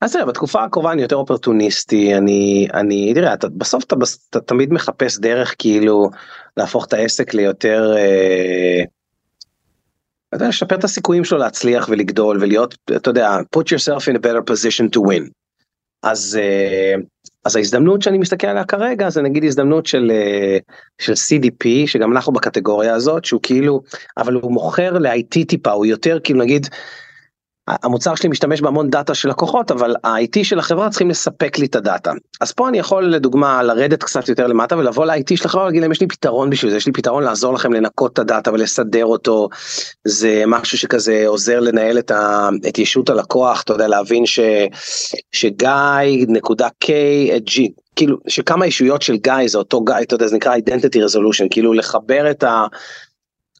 אז 0.00 0.12
תראה, 0.12 0.24
בתקופה 0.26 0.64
הקרובה 0.64 0.92
אני 0.92 1.02
יותר 1.02 1.16
אופרטוניסטי, 1.16 2.14
אני, 2.16 2.68
אני, 2.74 3.14
תראה, 3.14 3.34
אתה, 3.34 3.48
בסוף 3.48 3.84
אתה, 3.84 3.96
אתה 4.30 4.40
תמיד 4.40 4.72
מחפש 4.72 5.18
דרך 5.18 5.54
כאילו 5.58 6.10
להפוך 6.56 6.86
את 6.86 6.92
העסק 6.92 7.34
ליותר, 7.34 7.94
אה, 7.96 8.84
אתה 10.28 10.36
יודע, 10.36 10.48
לשפר 10.48 10.74
את 10.74 10.84
הסיכויים 10.84 11.24
שלו 11.24 11.38
להצליח 11.38 11.88
ולגדול 11.88 12.38
ולהיות, 12.40 12.74
אתה 12.96 13.10
יודע, 13.10 13.36
put 13.56 13.62
yourself 13.62 14.02
in 14.02 14.16
a 14.16 14.20
better 14.20 14.52
position 14.52 14.84
to 14.96 15.00
win. 15.10 15.30
אז, 16.02 16.38
אה, 16.40 16.94
אז 17.48 17.56
ההזדמנות 17.56 18.02
שאני 18.02 18.18
מסתכל 18.18 18.46
עליה 18.46 18.64
כרגע 18.64 19.10
זה 19.10 19.22
נגיד 19.22 19.44
הזדמנות 19.44 19.86
של, 19.86 20.10
אה, 20.14 20.58
של 20.98 21.12
CDP 21.12 21.66
שגם 21.86 22.12
אנחנו 22.12 22.32
בקטגוריה 22.32 22.94
הזאת 22.94 23.24
שהוא 23.24 23.40
כאילו 23.42 23.82
אבל 24.16 24.34
הוא 24.34 24.52
מוכר 24.52 24.98
ל-IT 24.98 25.44
טיפה 25.48 25.70
הוא 25.70 25.86
יותר 25.86 26.18
כאילו 26.24 26.40
נגיד 26.40 26.66
המוצר 27.82 28.14
שלי 28.14 28.28
משתמש 28.28 28.60
בהמון 28.60 28.90
דאטה 28.90 29.14
של 29.14 29.28
לקוחות 29.28 29.70
אבל 29.70 29.94
ה-IT 30.04 30.44
של 30.44 30.58
החברה 30.58 30.90
צריכים 30.90 31.10
לספק 31.10 31.58
לי 31.58 31.66
את 31.66 31.76
הדאטה. 31.76 32.12
אז 32.40 32.52
פה 32.52 32.68
אני 32.68 32.78
יכול 32.78 33.04
לדוגמה 33.04 33.62
לרדת 33.62 34.02
קצת 34.02 34.28
יותר 34.28 34.46
למטה 34.46 34.76
ולבוא 34.76 35.06
ל-IT 35.06 35.36
של 35.36 35.44
החברה 35.44 35.62
ולהגיד 35.62 35.82
להם 35.82 35.92
יש 35.92 36.00
לי 36.00 36.06
פתרון 36.06 36.50
בשביל 36.50 36.70
זה 36.70 36.76
יש 36.76 36.86
לי 36.86 36.92
פתרון 36.92 37.22
לעזור 37.22 37.54
לכם 37.54 37.72
לנקות 37.72 38.12
את 38.12 38.18
הדאטה 38.18 38.52
ולסדר 38.52 39.04
אותו. 39.06 39.48
זה 40.04 40.44
משהו 40.46 40.78
שכזה 40.78 41.24
עוזר 41.26 41.60
לנהל 41.60 41.98
את, 41.98 42.10
ה, 42.10 42.48
את 42.68 42.78
ישות 42.78 43.10
הלקוח 43.10 43.62
אתה 43.62 43.72
יודע 43.72 43.88
להבין 43.88 44.26
ש, 44.26 44.40
שגיא 45.32 46.26
נקודה 46.28 46.68
K 46.84 46.88
את 47.36 47.48
G 47.48 47.60
כאילו 47.96 48.16
שכמה 48.28 48.64
אישויות 48.64 49.02
של 49.02 49.16
גיא 49.16 49.46
זה 49.46 49.58
אותו 49.58 49.80
גיא 49.80 49.94
אתה 50.02 50.14
יודע 50.14 50.26
זה 50.26 50.36
נקרא 50.36 50.56
identity 50.56 50.98
resolution 50.98 51.46
כאילו 51.50 51.72
לחבר 51.72 52.30
את 52.30 52.42
ה... 52.42 52.66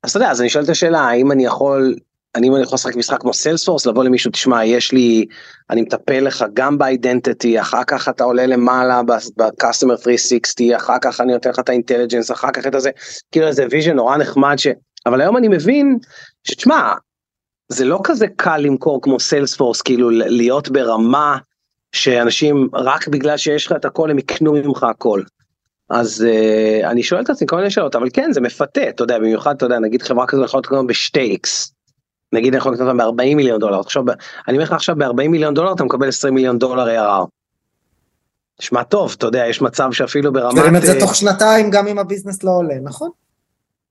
אז 0.02 0.10
אתה 0.10 0.18
יודע 0.18 0.30
אז 0.30 0.40
אני 0.40 0.48
שואל 0.48 0.64
את 0.64 0.68
השאלה 0.68 1.00
האם 1.00 1.32
אני 1.32 1.44
יכול 1.44 1.94
אני 2.38 2.62
יכול 2.62 2.76
לשחק 2.76 2.96
משחק 2.96 3.20
כמו 3.20 3.34
סיילספורס 3.34 3.86
לבוא 3.86 4.04
למישהו 4.04 4.30
תשמע 4.30 4.64
יש 4.64 4.92
לי 4.92 5.26
אני 5.70 5.82
מטפל 5.82 6.20
לך 6.20 6.44
גם 6.54 6.78
ב 6.78 6.88
identity 6.88 7.60
אחר 7.60 7.84
כך 7.86 8.08
אתה 8.08 8.24
עולה 8.24 8.46
למעלה 8.46 9.02
ב-customer 9.02 9.96
360 10.02 10.74
אחר 10.74 10.96
כך 11.02 11.20
אני 11.20 11.32
נותן 11.32 11.50
לך 11.50 11.58
את 11.58 11.68
ה 11.68 11.73
intelligence 11.73 12.30
אחר 12.30 12.50
כך 12.50 12.66
את 12.66 12.74
הזה 12.74 12.90
כאילו 13.32 13.46
איזה 13.46 13.66
vision 13.70 13.96
נורא 13.96 14.16
נחמד 14.16 14.58
ש... 14.58 14.66
אבל 15.06 15.20
היום 15.20 15.36
אני 15.36 15.48
מבין 15.48 15.98
שתשמע 16.44 16.92
זה 17.68 17.84
לא 17.84 18.00
כזה 18.04 18.26
קל 18.36 18.56
למכור 18.56 19.02
כמו 19.02 19.20
Salesforce 19.20 19.82
כאילו 19.82 20.10
להיות 20.10 20.68
ברמה 20.68 21.38
שאנשים 21.92 22.68
רק 22.74 23.08
בגלל 23.08 23.36
שיש 23.36 23.66
לך 23.66 23.72
את 23.72 23.84
הכל 23.84 24.10
הם 24.10 24.18
יקנו 24.18 24.52
ממך 24.52 24.82
הכל. 24.82 25.22
אז 25.90 26.26
uh, 26.28 26.86
אני 26.86 27.02
שואל 27.02 27.20
את 27.20 27.30
עצמי 27.30 27.46
כל 27.48 27.56
מיני 27.56 27.70
שאלות 27.70 27.96
אבל 27.96 28.08
כן 28.12 28.32
זה 28.32 28.40
מפתה 28.40 28.88
אתה 28.88 29.02
יודע 29.02 29.18
במיוחד 29.18 29.54
אתה 29.56 29.66
יודע 29.66 29.78
נגיד 29.78 30.02
חברה 30.02 30.26
כזו 30.26 30.44
יכולה 30.44 30.60
לקנות 30.64 30.86
ב 30.86 30.99
stakes 30.99 31.74
נגיד 32.32 32.54
אני 32.54 32.58
יכול 32.58 32.72
לקנות 32.72 32.88
אותם 32.88 32.98
ב-40 32.98 33.34
מיליון 33.34 33.60
דולר, 33.60 33.80
עכשיו, 33.80 34.04
אני 34.48 34.56
אומר 34.56 34.64
לך 34.64 34.72
עכשיו 34.72 34.96
ב-40 34.96 35.28
מיליון 35.28 35.54
דולר 35.54 35.72
אתה 35.72 35.84
מקבל 35.84 36.08
20 36.08 36.34
מיליון 36.34 36.58
דולר 36.58 36.86
ARR. 36.86 37.26
נשמע 38.60 38.82
טוב, 38.82 39.14
אתה 39.18 39.26
יודע, 39.26 39.46
יש 39.46 39.62
מצב 39.62 39.92
שאפילו 39.92 40.32
ברמת... 40.32 40.56
תרים 40.56 40.76
את 40.76 40.82
זה 40.82 41.00
תוך 41.00 41.14
שנתיים 41.14 41.70
גם 41.70 41.86
אם 41.86 41.98
ה 41.98 42.03
business 42.03 42.44
לא 42.44 42.50
עולה, 42.50 42.74
נכון? 42.82 43.10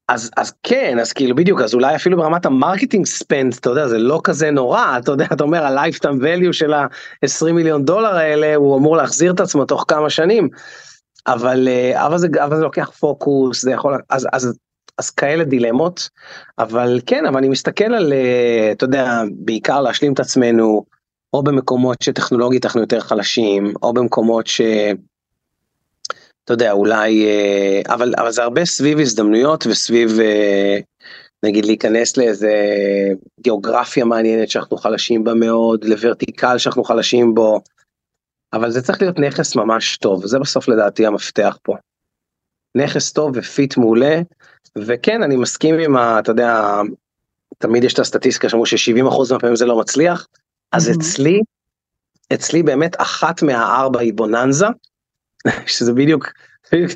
אז, 0.07 0.31
אז 0.37 0.53
כן, 0.63 0.99
אז 0.99 1.13
כאילו 1.13 1.35
בדיוק, 1.35 1.61
אז 1.61 1.73
אולי 1.73 1.95
אפילו 1.95 2.17
ברמת 2.17 2.45
ה 2.45 2.51
marketing 2.51 3.05
spend, 3.05 3.53
אתה 3.59 3.69
יודע, 3.69 3.87
זה 3.87 3.97
לא 3.97 4.21
כזה 4.23 4.51
נורא, 4.51 4.97
אתה 4.97 5.11
יודע, 5.11 5.25
אתה 5.33 5.43
אומר, 5.43 5.65
ה-lifetime 5.65 6.21
value 6.21 6.53
של 6.53 6.73
ה-20 6.73 7.51
מיליון 7.51 7.85
דולר 7.85 8.15
האלה, 8.15 8.55
הוא 8.55 8.77
אמור 8.77 8.97
להחזיר 8.97 9.33
את 9.33 9.39
עצמו 9.39 9.65
תוך 9.65 9.85
כמה 9.87 10.09
שנים, 10.09 10.49
אבל, 11.27 11.67
אבל, 11.93 12.17
זה, 12.17 12.27
אבל 12.43 12.57
זה 12.57 12.63
לוקח 12.63 12.91
פוקוס, 12.99 13.61
זה 13.61 13.71
יכול, 13.71 13.97
אז, 14.09 14.27
אז 14.33 14.57
אז 14.97 15.09
כאלה 15.09 15.43
דילמות, 15.43 16.09
אבל 16.59 16.99
כן, 17.05 17.25
אבל 17.25 17.37
אני 17.37 17.49
מסתכל 17.49 17.93
על, 17.93 18.13
אה, 18.13 18.69
אתה 18.71 18.85
יודע, 18.85 19.21
בעיקר 19.31 19.81
להשלים 19.81 20.13
את 20.13 20.19
עצמנו, 20.19 20.85
או 21.33 21.43
במקומות 21.43 22.01
שטכנולוגית 22.01 22.65
אנחנו 22.65 22.81
יותר 22.81 22.99
חלשים, 22.99 23.73
או 23.83 23.93
במקומות 23.93 24.47
ש... 24.47 24.61
אתה 26.43 26.53
יודע, 26.53 26.71
אולי, 26.71 27.25
אה, 27.25 27.93
אבל, 27.93 28.13
אבל 28.17 28.31
זה 28.31 28.43
הרבה 28.43 28.65
סביב 28.65 28.99
הזדמנויות 28.99 29.67
וסביב, 29.67 30.19
אה, 30.19 30.77
נגיד, 31.43 31.65
להיכנס 31.65 32.17
לאיזה 32.17 32.53
גיאוגרפיה 33.39 34.05
מעניינת 34.05 34.49
שאנחנו 34.49 34.77
חלשים 34.77 35.23
בה 35.23 35.33
מאוד, 35.33 35.83
לוורטיקל 35.83 36.57
שאנחנו 36.57 36.83
חלשים 36.83 37.35
בו, 37.35 37.61
אבל 38.53 38.71
זה 38.71 38.81
צריך 38.81 39.01
להיות 39.01 39.19
נכס 39.19 39.55
ממש 39.55 39.97
טוב, 39.97 40.25
זה 40.25 40.39
בסוף 40.39 40.67
לדעתי 40.67 41.05
המפתח 41.05 41.57
פה. 41.63 41.75
נכס 42.75 43.11
טוב 43.11 43.31
ופיט 43.35 43.77
מעולה, 43.77 44.21
וכן 44.77 45.23
אני 45.23 45.35
מסכים 45.35 45.75
עם 45.79 45.97
ה... 45.97 46.19
אתה 46.19 46.31
יודע, 46.31 46.81
תמיד 47.57 47.83
יש 47.83 47.93
את 47.93 47.99
הסטטיסטיקה 47.99 48.49
שאמרו 48.49 48.65
ש-70% 48.65 49.33
מהפעמים 49.33 49.55
זה 49.55 49.65
לא 49.65 49.79
מצליח, 49.79 50.27
אז 50.71 50.89
mm-hmm. 50.89 50.97
אצלי, 50.97 51.41
אצלי 52.33 52.63
באמת 52.63 52.95
אחת 53.01 53.41
מהארבע 53.43 53.99
היא 53.99 54.13
בוננזה, 54.13 54.67
שזה 55.65 55.93
בדיוק, 55.93 56.27
בדיוק 56.71 56.91
25%. 56.91 56.93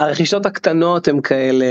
הרכישות 0.00 0.46
הקטנות 0.46 1.08
הם 1.08 1.20
כאלה, 1.20 1.66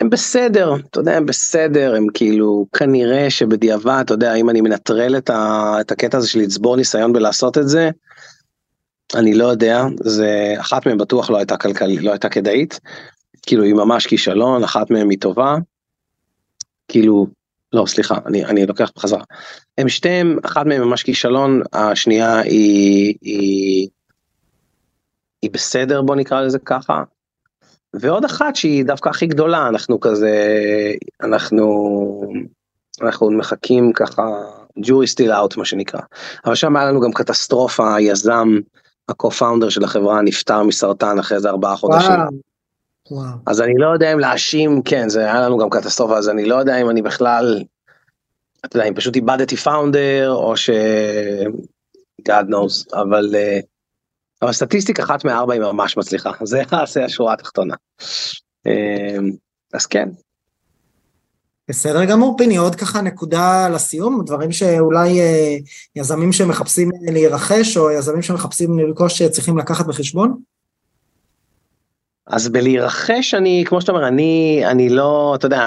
הם 0.00 0.10
בסדר, 0.10 0.74
אתה 0.90 1.00
יודע, 1.00 1.16
הם 1.16 1.26
בסדר, 1.26 1.94
הם 1.94 2.06
כאילו 2.14 2.66
כנראה 2.72 3.30
שבדיעבד, 3.30 4.02
אתה 4.04 4.14
יודע, 4.14 4.34
אם 4.34 4.50
אני 4.50 4.60
מנטרל 4.60 5.16
את, 5.16 5.30
ה, 5.30 5.74
את 5.80 5.92
הקטע 5.92 6.18
הזה 6.18 6.28
של 6.28 6.38
לצבור 6.38 6.76
ניסיון 6.76 7.12
בלעשות 7.12 7.58
את 7.58 7.68
זה, 7.68 7.90
אני 9.14 9.34
לא 9.34 9.44
יודע, 9.44 9.84
זה 10.00 10.54
אחת 10.58 10.86
מהן 10.86 10.98
בטוח 10.98 11.30
לא 11.30 11.36
הייתה 11.36 11.56
כלכלית, 11.56 12.02
לא 12.02 12.10
הייתה 12.10 12.28
כדאית, 12.28 12.80
כאילו 13.42 13.64
היא 13.64 13.74
ממש 13.74 14.06
כישלון, 14.06 14.64
אחת 14.64 14.90
מהן 14.90 15.10
היא 15.10 15.18
טובה, 15.20 15.56
כאילו, 16.88 17.26
לא 17.72 17.84
סליחה, 17.86 18.18
אני, 18.26 18.44
אני 18.44 18.66
לוקח 18.66 18.90
בחזרה, 18.96 19.22
הם 19.78 19.88
שתיהם, 19.88 20.38
אחת 20.44 20.66
מהן 20.66 20.80
ממש 20.80 21.02
כישלון, 21.02 21.62
השנייה 21.72 22.38
היא, 22.38 23.14
היא, 23.20 23.88
היא 25.42 25.50
בסדר 25.50 26.02
בוא 26.02 26.16
נקרא 26.16 26.40
לזה 26.40 26.58
ככה, 26.58 27.02
ועוד 27.94 28.24
אחת 28.24 28.56
שהיא 28.56 28.84
דווקא 28.84 29.08
הכי 29.08 29.26
גדולה, 29.26 29.68
אנחנו 29.68 30.00
כזה, 30.00 30.36
אנחנו, 31.22 32.32
אנחנו 33.02 33.30
מחכים 33.30 33.92
ככה, 33.92 34.22
jury 34.78 35.08
still 35.14 35.30
out 35.30 35.56
מה 35.56 35.64
שנקרא, 35.64 36.00
אבל 36.44 36.54
שם 36.54 36.76
היה 36.76 36.86
לנו 36.86 37.00
גם 37.00 37.12
קטסטרופה, 37.12 38.00
יזם, 38.00 38.48
הקו-פאונדר 39.08 39.68
של 39.68 39.84
החברה 39.84 40.22
נפטר 40.22 40.62
מסרטן 40.62 41.18
אחרי 41.18 41.36
איזה 41.36 41.48
ארבעה 41.48 41.76
חודשים. 41.76 42.14
וואו. 43.10 43.28
אז 43.46 43.60
אני 43.60 43.74
לא 43.76 43.92
יודע 43.92 44.12
אם 44.12 44.18
להאשים, 44.18 44.82
כן, 44.82 45.08
זה 45.08 45.20
היה 45.20 45.40
לנו 45.40 45.58
גם 45.58 45.70
קטסטרופה, 45.70 46.18
אז 46.18 46.28
אני 46.28 46.44
לא 46.44 46.54
יודע 46.54 46.76
אם 46.76 46.90
אני 46.90 47.02
בכלל, 47.02 47.62
אתה 48.64 48.76
יודע, 48.76 48.88
אם 48.88 48.94
פשוט 48.94 49.16
איבדתי 49.16 49.56
פאונדר, 49.56 50.32
או 50.32 50.56
ש... 50.56 50.70
God 52.28 52.48
knows, 52.50 53.00
אבל, 53.00 53.34
אה, 53.34 53.60
אבל 54.42 54.52
סטטיסטיקה 54.52 55.02
אחת 55.02 55.24
מארבע 55.24 55.52
היא 55.52 55.62
ממש 55.62 55.96
מצליחה, 55.96 56.30
זה, 56.42 56.62
זה 56.92 57.04
השורה 57.04 57.32
התחתונה. 57.32 57.74
אה, 58.66 59.18
אז 59.74 59.86
כן, 59.86 60.08
בסדר 61.72 62.04
גמור, 62.04 62.34
פיני, 62.38 62.56
עוד 62.56 62.74
ככה 62.74 63.00
נקודה 63.00 63.68
לסיום, 63.68 64.22
דברים 64.26 64.52
שאולי 64.52 65.20
אה, 65.20 65.56
יזמים 65.96 66.32
שמחפשים 66.32 66.90
להירכש 67.00 67.76
או 67.76 67.90
יזמים 67.90 68.22
שמחפשים 68.22 68.78
לרכוש 68.78 69.22
צריכים 69.22 69.58
לקחת 69.58 69.86
בחשבון? 69.86 70.36
אז 72.26 72.48
בלהירכש 72.48 73.34
אני, 73.34 73.64
כמו 73.66 73.80
שאתה 73.80 73.92
אומר, 73.92 74.08
אני, 74.08 74.62
אני 74.66 74.88
לא, 74.88 75.34
אתה 75.38 75.46
יודע, 75.46 75.60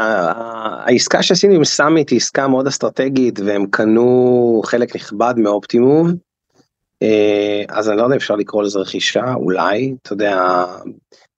העסקה 0.86 1.24
שעשינו 1.24 1.54
עם 1.54 1.64
סאמיט 1.64 2.10
היא 2.10 2.18
עסקה 2.18 2.48
מאוד 2.48 2.68
אסטרטגית 2.68 3.40
והם 3.40 3.66
קנו 3.72 4.62
חלק 4.66 4.96
נכבד 4.96 5.34
מאופטימוב. 5.38 6.08
אה, 7.02 7.64
אז 7.70 7.90
אני 7.90 7.98
לא 7.98 8.02
יודע 8.02 8.16
אם 8.16 8.20
אפשר 8.20 8.36
לקרוא 8.36 8.64
לזה 8.64 8.80
רכישה, 8.80 9.34
אולי, 9.34 9.96
אתה 10.02 10.14
יודע, 10.14 10.66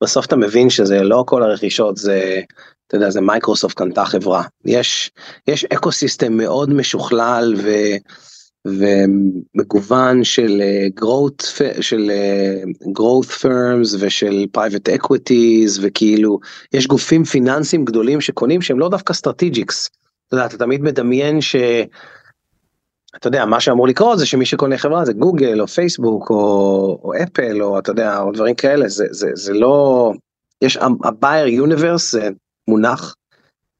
בסוף 0.00 0.26
אתה 0.26 0.36
מבין 0.36 0.70
שזה 0.70 1.02
לא 1.02 1.24
כל 1.26 1.42
הרכישות, 1.42 1.96
זה 1.96 2.40
אתה 2.88 2.96
יודע, 2.96 3.10
זה 3.10 3.20
מייקרוסופט 3.20 3.76
קנתה 3.76 4.04
חברה. 4.04 4.42
יש, 4.64 5.10
יש 5.48 5.64
ecosystem 5.64 6.32
מאוד 6.32 6.72
משוכלל 6.72 7.54
ו, 7.58 7.70
ומגוון 8.66 10.24
של 10.24 10.60
uh, 10.60 11.02
growth, 11.04 11.62
של 11.80 12.10
uh, 12.10 12.88
growth 12.98 13.42
firms 13.42 13.96
ושל 13.98 14.46
private 14.56 15.00
equities 15.00 15.78
וכאילו 15.80 16.38
יש 16.72 16.86
גופים 16.86 17.24
פיננסיים 17.24 17.84
גדולים 17.84 18.20
שקונים 18.20 18.62
שהם 18.62 18.78
לא 18.78 18.88
דווקא 18.88 19.14
strategics. 19.14 19.88
אתה 20.26 20.36
יודע, 20.36 20.46
אתה 20.46 20.58
תמיד 20.58 20.82
מדמיין 20.82 21.40
ש... 21.40 21.56
אתה 23.16 23.28
יודע, 23.28 23.44
מה 23.44 23.60
שאמור 23.60 23.88
לקרות 23.88 24.18
זה 24.18 24.26
שמי 24.26 24.46
שקונה 24.46 24.78
חברה 24.78 25.04
זה 25.04 25.12
גוגל 25.12 25.60
או 25.60 25.68
פייסבוק 25.68 26.30
או, 26.30 26.36
או 27.04 27.12
אפל 27.22 27.62
או 27.62 27.78
אתה 27.78 27.90
יודע, 27.90 28.20
או 28.20 28.32
דברים 28.32 28.54
כאלה, 28.54 28.88
זה, 28.88 29.06
זה, 29.10 29.30
זה 29.34 29.52
לא... 29.52 30.12
יש 30.62 30.78
ה 31.04 31.11
buyer 31.11 31.46
universe 31.46 32.14
מונח. 32.68 33.14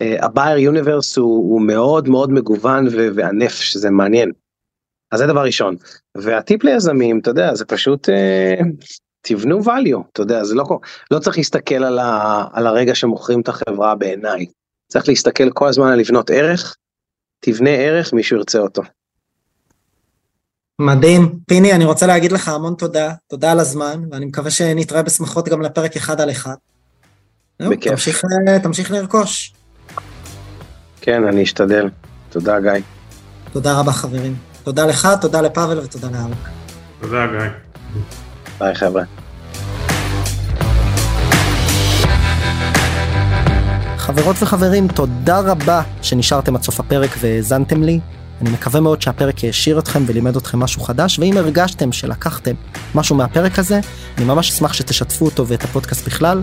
ה 0.01 0.10
buyer 0.10 0.57
uh, 0.57 0.61
universe 0.61 1.17
הוא, 1.17 1.53
הוא 1.53 1.63
מאוד 1.63 2.09
מאוד 2.09 2.31
מגוון 2.31 2.87
וענף 3.15 3.53
שזה 3.53 3.91
מעניין. 3.91 4.33
אז 5.13 5.19
זה 5.19 5.27
דבר 5.27 5.45
ראשון. 5.45 5.77
והטיפ 6.17 6.65
ליזמים, 6.65 7.19
אתה 7.19 7.31
יודע, 7.31 7.55
זה 7.55 7.65
פשוט 7.65 8.09
uh, 8.09 8.65
תבנו 9.21 9.61
value, 9.61 10.03
אתה 10.13 10.23
יודע, 10.23 10.45
זה 10.45 10.55
לא, 10.55 10.65
לא 11.11 11.19
צריך 11.19 11.37
להסתכל 11.37 11.85
על, 11.85 11.99
ה, 11.99 12.45
על 12.53 12.67
הרגע 12.67 12.95
שמוכרים 12.95 13.41
את 13.41 13.49
החברה 13.49 13.95
בעיניי. 13.95 14.47
צריך 14.93 15.09
להסתכל 15.09 15.51
כל 15.51 15.69
הזמן 15.69 15.93
על 15.93 15.99
לבנות 15.99 16.31
ערך, 16.31 16.77
תבנה 17.41 17.71
ערך, 17.71 18.13
מישהו 18.13 18.37
ירצה 18.37 18.59
אותו. 18.59 18.83
מדהים. 20.81 21.39
פיני, 21.49 21.73
אני 21.73 21.85
רוצה 21.85 22.07
להגיד 22.07 22.33
לך 22.33 22.49
המון 22.49 22.75
תודה, 22.75 23.15
תודה 23.31 23.53
על 23.53 23.61
הזמן, 23.61 24.03
ואני 24.11 24.27
מקווה 24.27 24.51
שנתראה 24.51 25.03
בשמחות 25.03 25.49
גם 25.49 25.63
לפרק 25.63 25.97
אחד 25.97 26.21
על 26.21 26.31
אחד. 26.31 26.55
בכיף. 27.63 27.93
תמשיך, 27.93 28.25
תמשיך 28.63 28.91
לרכוש. 28.91 29.53
כן, 31.01 31.25
אני 31.25 31.43
אשתדל. 31.43 31.89
תודה, 32.31 32.61
גיא. 32.61 32.71
תודה 33.53 33.79
רבה, 33.79 33.93
חברים. 33.93 34.37
תודה 34.63 34.87
לך, 34.87 35.09
תודה 35.21 35.41
לפאבל 35.41 35.79
ותודה 35.79 36.09
לארוק. 36.13 36.49
תודה, 37.01 37.27
גיא. 37.27 37.49
ביי, 38.59 38.75
חבר'ה. 38.75 39.03
חברות 43.97 44.37
וחברים, 44.43 44.89
תודה 44.89 45.41
רבה 45.41 45.83
שנשארתם 46.03 46.57
עד 46.57 46.63
סוף 46.63 46.81
הפרק 46.81 47.11
והאזנתם 47.21 47.83
לי. 47.83 48.01
אני 48.41 48.51
מקווה 48.51 48.81
מאוד 48.81 49.03
שהפרק 49.03 49.45
העשיר 49.45 49.79
אתכם 49.79 50.03
ולימד 50.07 50.37
אתכם 50.37 50.59
משהו 50.59 50.83
חדש, 50.83 51.19
ואם 51.19 51.37
הרגשתם 51.37 51.93
שלקחתם 51.93 52.55
משהו 52.95 53.17
מהפרק 53.17 53.59
הזה, 53.59 53.81
אני 54.17 54.25
ממש 54.25 54.51
אשמח 54.51 54.73
שתשתפו 54.73 55.25
אותו 55.25 55.47
ואת 55.47 55.65
הפודקאסט 55.65 56.07
בכלל, 56.07 56.43